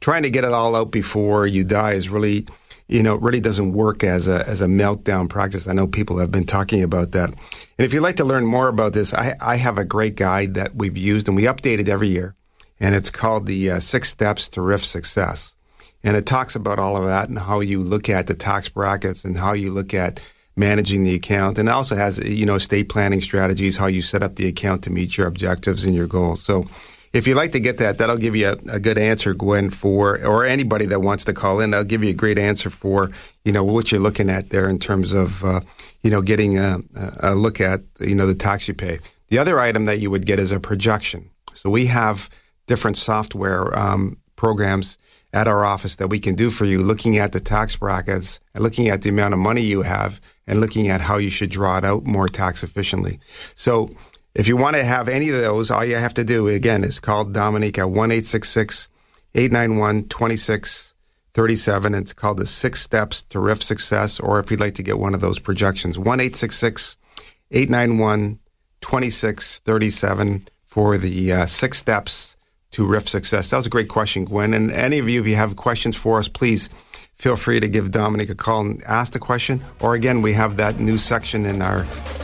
trying 0.00 0.22
to 0.22 0.30
get 0.30 0.44
it 0.44 0.52
all 0.52 0.76
out 0.76 0.90
before 0.92 1.46
you 1.46 1.64
die 1.64 1.94
is 1.94 2.08
really, 2.08 2.46
you 2.86 3.02
know, 3.02 3.16
really 3.16 3.40
doesn't 3.40 3.72
work 3.72 4.04
as 4.04 4.28
a 4.28 4.46
as 4.48 4.60
a 4.60 4.66
meltdown 4.66 5.28
practice. 5.28 5.66
I 5.66 5.72
know 5.72 5.86
people 5.86 6.18
have 6.18 6.30
been 6.30 6.46
talking 6.46 6.82
about 6.82 7.12
that. 7.12 7.30
And 7.30 7.38
if 7.78 7.92
you'd 7.92 8.02
like 8.02 8.16
to 8.16 8.24
learn 8.24 8.46
more 8.46 8.68
about 8.68 8.92
this, 8.92 9.14
I, 9.14 9.36
I 9.40 9.56
have 9.56 9.78
a 9.78 9.84
great 9.84 10.16
guide 10.16 10.54
that 10.54 10.74
we've 10.76 10.96
used 10.96 11.28
and 11.28 11.36
we 11.36 11.44
update 11.44 11.80
it 11.80 11.88
every 11.88 12.08
year, 12.08 12.34
and 12.80 12.94
it's 12.94 13.10
called 13.10 13.46
the 13.46 13.70
uh, 13.70 13.80
Six 13.80 14.08
Steps 14.08 14.48
to 14.48 14.60
RRIF 14.60 14.84
Success. 14.84 15.54
And 16.02 16.16
it 16.16 16.24
talks 16.24 16.56
about 16.56 16.78
all 16.78 16.96
of 16.96 17.04
that 17.04 17.28
and 17.28 17.38
how 17.38 17.60
you 17.60 17.82
look 17.82 18.08
at 18.08 18.26
the 18.26 18.34
tax 18.34 18.68
brackets 18.70 19.24
and 19.24 19.36
how 19.36 19.52
you 19.52 19.70
look 19.70 19.92
at 19.92 20.22
managing 20.56 21.02
the 21.02 21.14
account. 21.14 21.58
And 21.58 21.68
also 21.68 21.94
has, 21.94 22.18
you 22.18 22.46
know, 22.46 22.54
estate 22.54 22.88
planning 22.88 23.20
strategies, 23.20 23.76
how 23.76 23.86
you 23.86 24.00
set 24.00 24.22
up 24.22 24.36
the 24.36 24.48
account 24.48 24.82
to 24.84 24.90
meet 24.90 25.18
your 25.18 25.26
objectives 25.26 25.84
and 25.84 25.94
your 25.94 26.06
goals. 26.06 26.42
So 26.42 26.66
if 27.12 27.26
you'd 27.26 27.36
like 27.36 27.52
to 27.52 27.60
get 27.60 27.78
that, 27.78 27.98
that'll 27.98 28.16
give 28.16 28.36
you 28.36 28.50
a, 28.50 28.56
a, 28.68 28.78
good 28.78 28.96
answer, 28.96 29.34
Gwen, 29.34 29.70
for 29.70 30.24
or 30.24 30.46
anybody 30.46 30.86
that 30.86 31.00
wants 31.00 31.24
to 31.24 31.32
call 31.32 31.60
in. 31.60 31.74
I'll 31.74 31.84
give 31.84 32.04
you 32.04 32.10
a 32.10 32.14
great 32.14 32.38
answer 32.38 32.70
for 32.70 33.10
you 33.44 33.52
know 33.52 33.64
what 33.64 33.90
you're 33.90 34.00
looking 34.00 34.30
at 34.30 34.50
there 34.50 34.68
in 34.68 34.78
terms 34.78 35.12
of 35.12 35.44
uh, 35.44 35.60
you 36.02 36.10
know 36.10 36.22
getting 36.22 36.58
a, 36.58 36.78
a, 37.18 37.34
look 37.34 37.60
at 37.60 37.82
you 37.98 38.14
know 38.14 38.26
the 38.26 38.34
tax 38.34 38.68
you 38.68 38.74
pay. 38.74 38.98
The 39.28 39.38
other 39.38 39.58
item 39.58 39.86
that 39.86 39.98
you 39.98 40.10
would 40.10 40.24
get 40.24 40.38
is 40.38 40.52
a 40.52 40.60
projection. 40.60 41.30
So 41.54 41.68
we 41.68 41.86
have 41.86 42.30
different 42.70 42.96
software 42.96 43.76
um, 43.76 44.16
programs 44.36 44.96
at 45.32 45.48
our 45.48 45.64
office 45.64 45.96
that 45.96 46.06
we 46.06 46.20
can 46.20 46.36
do 46.36 46.50
for 46.50 46.64
you, 46.64 46.80
looking 46.80 47.18
at 47.18 47.32
the 47.32 47.40
tax 47.40 47.74
brackets 47.74 48.38
and 48.54 48.62
looking 48.62 48.88
at 48.88 49.02
the 49.02 49.10
amount 49.10 49.34
of 49.34 49.40
money 49.40 49.62
you 49.62 49.82
have 49.82 50.20
and 50.46 50.60
looking 50.60 50.88
at 50.88 51.00
how 51.00 51.16
you 51.16 51.30
should 51.30 51.50
draw 51.50 51.78
it 51.78 51.84
out 51.84 52.04
more 52.04 52.28
tax 52.28 52.62
efficiently. 52.62 53.18
So 53.56 53.90
if 54.36 54.46
you 54.46 54.56
want 54.56 54.76
to 54.76 54.84
have 54.84 55.08
any 55.08 55.30
of 55.30 55.34
those, 55.34 55.72
all 55.72 55.84
you 55.84 55.96
have 55.96 56.14
to 56.14 56.22
do, 56.22 56.46
again, 56.46 56.84
is 56.84 57.00
call 57.00 57.24
Dominique 57.24 57.76
at 57.76 57.90
1 57.90 58.12
891 58.12 60.04
2637. 60.04 61.94
It's 61.96 62.12
called 62.12 62.38
the 62.38 62.46
Six 62.46 62.80
Steps 62.80 63.22
to 63.22 63.38
RRIF 63.38 63.64
Success, 63.64 64.20
or 64.20 64.38
if 64.38 64.48
you'd 64.48 64.60
like 64.60 64.76
to 64.76 64.84
get 64.84 65.00
one 65.00 65.14
of 65.14 65.20
those 65.20 65.40
projections, 65.40 65.98
1 65.98 66.20
891 66.20 68.38
2637 68.80 70.46
for 70.66 70.96
the 70.96 71.32
uh, 71.32 71.46
Six 71.46 71.78
Steps 71.78 72.36
to 72.72 72.86
RRIF 72.86 73.08
Success. 73.08 73.50
That 73.50 73.56
was 73.56 73.66
a 73.66 73.70
great 73.70 73.88
question, 73.88 74.24
Gwen. 74.24 74.54
And 74.54 74.70
any 74.70 74.98
of 74.98 75.08
you, 75.08 75.20
if 75.20 75.26
you 75.26 75.36
have 75.36 75.56
questions 75.56 75.96
for 75.96 76.18
us, 76.18 76.28
please 76.28 76.70
feel 77.14 77.36
free 77.36 77.60
to 77.60 77.68
give 77.68 77.90
Dominique 77.90 78.30
a 78.30 78.34
call 78.34 78.60
and 78.62 78.82
ask 78.84 79.12
the 79.12 79.18
question. 79.18 79.60
Or 79.80 79.94
again, 79.94 80.22
we 80.22 80.32
have 80.34 80.56
that 80.56 80.78
new 80.78 80.96
section 80.98 81.46
in 81.46 81.62
our 81.62 81.80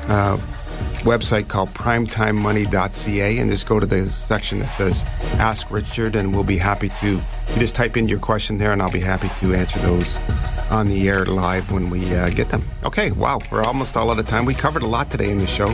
uh, 0.08 0.38
website 1.06 1.48
called 1.48 1.70
primetimemoney.ca 1.70 3.38
and 3.38 3.50
just 3.50 3.68
go 3.68 3.78
to 3.78 3.86
the 3.86 4.10
section 4.10 4.58
that 4.60 4.68
says 4.68 5.04
Ask 5.34 5.70
Richard, 5.70 6.16
and 6.16 6.34
we'll 6.34 6.44
be 6.44 6.58
happy 6.58 6.88
to. 6.88 7.08
You 7.08 7.60
just 7.60 7.74
type 7.74 7.96
in 7.96 8.08
your 8.08 8.18
question 8.18 8.58
there, 8.58 8.72
and 8.72 8.82
I'll 8.82 8.90
be 8.90 9.00
happy 9.00 9.28
to 9.40 9.54
answer 9.54 9.78
those 9.80 10.18
on 10.70 10.86
the 10.86 11.08
air 11.08 11.24
live 11.24 11.70
when 11.70 11.90
we 11.90 12.14
uh, 12.14 12.30
get 12.30 12.48
them. 12.50 12.60
Okay, 12.84 13.10
wow, 13.12 13.40
we're 13.52 13.62
almost 13.62 13.96
all 13.96 14.10
out 14.10 14.18
of 14.18 14.26
time. 14.26 14.44
We 14.44 14.54
covered 14.54 14.82
a 14.82 14.86
lot 14.86 15.10
today 15.10 15.30
in 15.30 15.38
the 15.38 15.46
show. 15.46 15.68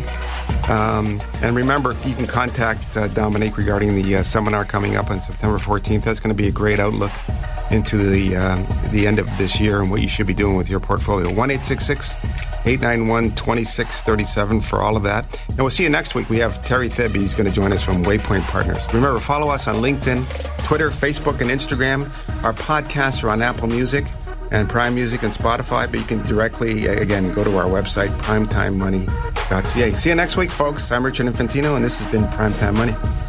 Um, 0.68 1.20
and 1.42 1.56
remember, 1.56 1.96
you 2.04 2.14
can 2.14 2.26
contact 2.26 2.96
uh, 2.96 3.08
Dominique 3.08 3.56
regarding 3.56 3.94
the 3.94 4.16
uh, 4.16 4.22
seminar 4.22 4.64
coming 4.64 4.96
up 4.96 5.10
on 5.10 5.20
September 5.20 5.58
14th. 5.58 6.04
That's 6.04 6.20
going 6.20 6.34
to 6.34 6.40
be 6.40 6.48
a 6.48 6.52
great 6.52 6.78
outlook 6.78 7.10
into 7.70 7.96
the 7.96 8.36
uh, 8.36 8.56
the 8.90 9.06
end 9.06 9.18
of 9.18 9.26
this 9.38 9.58
year 9.58 9.80
and 9.80 9.90
what 9.90 10.02
you 10.02 10.08
should 10.08 10.26
be 10.26 10.34
doing 10.34 10.56
with 10.56 10.68
your 10.68 10.80
portfolio. 10.80 11.32
One 11.32 11.50
eight 11.50 11.60
six 11.60 11.86
six 11.86 12.16
891 12.64 13.30
2637 13.30 14.60
for 14.60 14.82
all 14.82 14.96
of 14.96 15.02
that. 15.02 15.24
And 15.48 15.58
we'll 15.58 15.70
see 15.70 15.82
you 15.82 15.88
next 15.88 16.14
week. 16.14 16.28
We 16.30 16.38
have 16.38 16.64
Terry 16.64 16.88
Thibby. 16.88 17.16
He's 17.16 17.34
going 17.34 17.48
to 17.48 17.52
join 17.52 17.72
us 17.72 17.82
from 17.82 18.04
Waypoint 18.04 18.42
Partners. 18.42 18.84
Remember, 18.94 19.18
follow 19.18 19.50
us 19.50 19.66
on 19.66 19.76
LinkedIn, 19.76 20.24
Twitter, 20.64 20.90
Facebook, 20.90 21.40
and 21.40 21.50
Instagram. 21.50 22.04
Our 22.44 22.52
podcasts 22.52 23.24
are 23.24 23.30
on 23.30 23.42
Apple 23.42 23.68
Music 23.68 24.04
and 24.52 24.68
Prime 24.68 24.94
Music 24.94 25.22
and 25.22 25.32
Spotify, 25.32 25.90
but 25.90 25.98
you 25.98 26.04
can 26.04 26.22
directly, 26.22 26.86
again, 26.86 27.32
go 27.32 27.42
to 27.42 27.56
our 27.56 27.66
website, 27.66 28.10
primetimemoney.ca. 28.20 29.92
See 29.92 30.08
you 30.10 30.14
next 30.14 30.36
week, 30.36 30.50
folks. 30.50 30.92
I'm 30.92 31.04
Richard 31.04 31.26
Infantino, 31.26 31.74
and 31.74 31.84
this 31.84 32.00
has 32.00 32.12
been 32.12 32.24
Primetime 32.24 32.76
Money. 32.76 33.21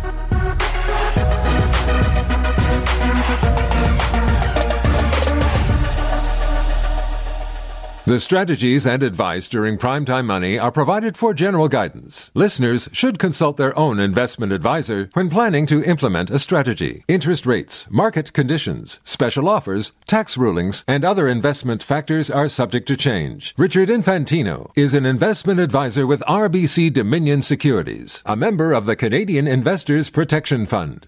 The 8.06 8.20
strategies 8.20 8.86
and 8.86 9.02
advice 9.02 9.48
during 9.48 9.78
Primetime 9.78 10.26
Money 10.26 10.60
are 10.60 10.74
provided 10.74 11.16
for 11.16 11.34
general 11.34 11.70
guidance. 11.70 12.32
Listeners 12.34 12.89
should 12.92 13.18
consult 13.18 13.56
their 13.56 13.78
own 13.80 13.98
investment 13.98 14.52
advisor 14.52 15.10
when 15.13 15.30
planning 15.30 15.66
to 15.68 15.82
implement 15.86 16.30
a 16.30 16.38
strategy. 16.38 17.06
Interest 17.08 17.46
rates, 17.46 17.88
market 17.89 18.34
conditions, 18.34 19.00
special 19.06 19.48
offers, 19.48 19.94
tax 20.06 20.36
rulings, 20.36 20.84
and 20.86 21.06
other 21.06 21.30
investment 21.30 21.82
factors 21.82 22.30
are 22.30 22.50
subject 22.50 22.89
to 22.89 22.98
change. 22.98 23.54
Richard 23.56 23.88
Infantino 23.88 24.70
is 24.76 24.94
an 24.94 25.06
investment 25.06 25.62
advisor 25.62 26.06
with 26.06 26.20
RBC 26.28 26.92
Dominion 26.92 27.42
Securities, 27.42 28.22
a 28.26 28.36
member 28.36 28.74
of 28.74 28.86
the 28.86 28.98
Canadian 28.98 29.48
Investors 29.48 30.10
Protection 30.10 30.66
Fund. 30.66 31.08